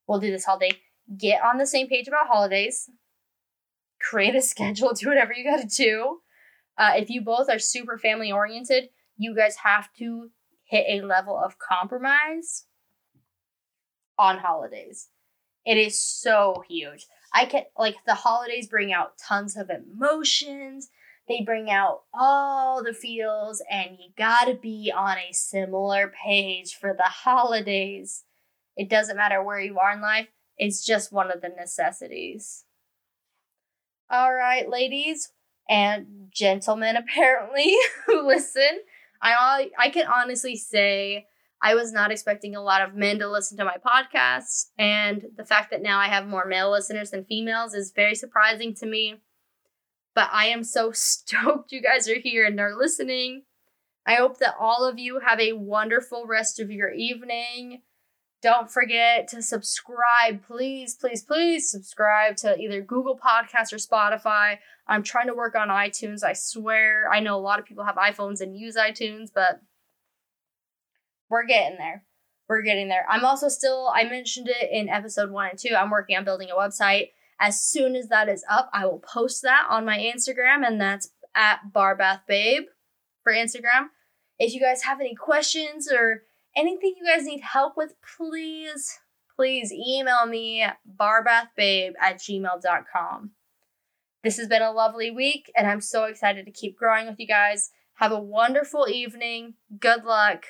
we'll 0.08 0.19
do 0.19 0.32
this 0.32 0.45
holiday 0.45 0.78
get 1.17 1.41
on 1.43 1.58
the 1.58 1.67
same 1.67 1.88
page 1.88 2.08
about 2.08 2.28
holidays, 2.28 2.89
create 4.02 4.36
a 4.36 4.41
schedule, 4.54 4.93
do 4.93 5.10
whatever 5.10 5.34
you 5.34 5.43
got 5.43 5.62
to 5.62 5.67
do. 5.67 6.19
Uh, 6.78 6.93
if 6.95 7.10
you 7.10 7.21
both 7.21 7.49
are 7.49 7.60
super 7.60 7.97
family 7.97 8.32
oriented, 8.32 8.89
you 9.17 9.36
guys 9.36 9.58
have 9.58 9.93
to 9.99 10.30
hit 10.65 10.86
a 10.89 11.06
level 11.06 11.38
of 11.38 11.60
compromise 11.60 12.65
on 14.17 14.39
holidays. 14.39 15.10
It 15.65 15.78
is 15.78 15.97
so 15.97 16.63
huge. 16.67 17.06
I 17.34 17.45
can 17.45 17.63
like 17.78 17.95
the 18.06 18.15
holidays 18.15 18.67
bring 18.67 18.91
out 18.93 19.17
tons 19.17 19.56
of 19.56 19.69
emotions. 19.69 20.89
They 21.28 21.41
bring 21.41 21.69
out 21.69 22.02
all 22.13 22.84
the 22.84 22.93
feels, 22.93 23.63
and 23.71 23.91
you 23.91 24.10
gotta 24.17 24.56
be 24.56 24.91
on 24.93 25.17
a 25.17 25.32
similar 25.32 26.12
page 26.23 26.76
for 26.76 26.93
the 26.93 27.04
holidays. 27.04 28.26
It 28.76 28.89
doesn't 28.89 29.15
matter 29.15 29.41
where 29.41 29.62
you 29.62 29.80
are 29.80 29.93
in 29.93 30.02
life, 30.02 30.28
it's 30.58 30.84
just 30.84 31.13
one 31.13 31.32
of 31.32 31.41
the 31.41 31.49
necessities. 31.49 32.65
All 34.10 34.34
right, 34.34 34.69
ladies 34.69 35.32
and 35.69 36.28
gentlemen, 36.32 36.95
apparently, 36.97 37.73
who 38.06 38.28
listen, 38.28 38.82
I 39.29 39.71
I 39.77 39.89
can 39.89 40.07
honestly 40.07 40.55
say 40.55 41.27
I 41.62 41.75
was 41.75 41.93
not 41.93 42.12
expecting 42.12 42.55
a 42.55 42.62
lot 42.62 42.81
of 42.81 42.93
men 42.93 43.19
to 43.19 43.29
listen 43.29 43.57
to 43.57 43.65
my 43.65 43.77
podcast, 43.77 44.67
and 44.77 45.23
the 45.38 45.45
fact 45.45 45.71
that 45.71 45.81
now 45.81 45.99
I 45.99 46.07
have 46.07 46.27
more 46.27 46.45
male 46.45 46.71
listeners 46.71 47.12
than 47.12 47.23
females 47.25 47.73
is 47.73 47.93
very 47.95 48.15
surprising 48.15 48.75
to 48.75 48.86
me. 48.86 49.21
But 50.13 50.29
I 50.31 50.47
am 50.47 50.63
so 50.63 50.91
stoked 50.93 51.71
you 51.71 51.81
guys 51.81 52.09
are 52.09 52.19
here 52.19 52.45
and 52.45 52.59
are 52.59 52.75
listening. 52.75 53.43
I 54.05 54.15
hope 54.15 54.39
that 54.39 54.55
all 54.59 54.83
of 54.86 54.99
you 54.99 55.19
have 55.25 55.39
a 55.39 55.53
wonderful 55.53 56.25
rest 56.27 56.59
of 56.59 56.69
your 56.69 56.91
evening. 56.91 57.81
Don't 58.43 58.69
forget 58.69 59.29
to 59.29 59.41
subscribe. 59.41 60.45
Please, 60.45 60.95
please, 60.95 61.23
please 61.23 61.71
subscribe 61.71 62.36
to 62.38 62.58
either 62.58 62.82
Google 62.82 63.17
Podcasts 63.17 63.71
or 63.71 63.77
Spotify. 63.77 64.58
I'm 64.86 65.01
trying 65.01 65.27
to 65.27 65.34
work 65.34 65.56
on 65.56 65.69
iTunes. 65.69 66.25
I 66.25 66.34
swear. 66.34 67.10
I 67.10 67.21
know 67.21 67.38
a 67.38 67.39
lot 67.39 67.60
of 67.60 67.65
people 67.65 67.86
have 67.86 67.95
iPhones 67.95 68.41
and 68.41 68.58
use 68.58 68.75
iTunes, 68.75 69.29
but 69.34 69.62
we're 71.29 71.45
getting 71.45 71.77
there. 71.77 72.03
We're 72.49 72.63
getting 72.63 72.89
there. 72.89 73.06
I'm 73.10 73.23
also 73.23 73.47
still, 73.47 73.89
I 73.95 74.03
mentioned 74.03 74.49
it 74.49 74.69
in 74.69 74.89
episode 74.89 75.32
one 75.32 75.51
and 75.51 75.58
two. 75.58 75.73
I'm 75.73 75.89
working 75.89 76.17
on 76.17 76.25
building 76.25 76.49
a 76.51 76.60
website. 76.60 77.12
As 77.39 77.62
soon 77.62 77.95
as 77.95 78.10
that 78.10 78.27
is 78.27 78.43
up, 78.49 78.69
I 78.73 78.86
will 78.86 78.99
post 78.99 79.41
that 79.43 79.67
on 79.69 79.86
my 79.86 79.97
Instagram, 79.97 80.67
and 80.67 80.82
that's 80.82 81.12
at 81.34 81.62
barbathbabe 81.73 82.65
for 83.23 83.32
Instagram. 83.32 83.88
If 84.38 84.53
you 84.53 84.60
guys 84.60 84.84
have 84.84 84.99
any 84.99 85.15
questions 85.15 85.89
or 85.89 86.23
anything 86.56 86.96
you 86.98 87.06
guys 87.06 87.26
need 87.26 87.42
help 87.42 87.76
with, 87.78 87.94
please, 88.18 89.00
please 89.36 89.72
email 89.72 90.26
me 90.26 90.66
barbathbabe 91.00 91.94
at 92.00 92.20
gmail.com. 92.20 93.32
This 94.24 94.38
has 94.38 94.48
been 94.48 94.62
a 94.62 94.72
lovely 94.72 95.12
week, 95.12 95.52
and 95.56 95.68
I'm 95.68 95.82
so 95.82 96.06
excited 96.06 96.46
to 96.46 96.52
keep 96.52 96.78
growing 96.78 97.08
with 97.08 97.20
you 97.20 97.28
guys. 97.28 97.72
Have 97.96 98.12
a 98.12 98.20
wonderful 98.20 98.88
evening. 98.89 99.56
Good 99.80 100.06
luck. 100.06 100.46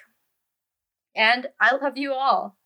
And 1.16 1.48
I 1.60 1.76
love 1.76 1.98
you 1.98 2.13
all. 2.13 2.58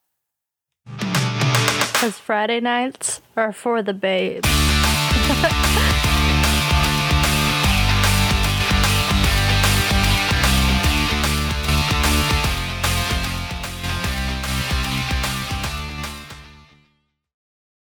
Because 0.86 2.20
Friday 2.20 2.60
nights 2.60 3.22
are 3.36 3.52
for 3.52 3.82
the 3.82 3.94
babes. 3.94 4.48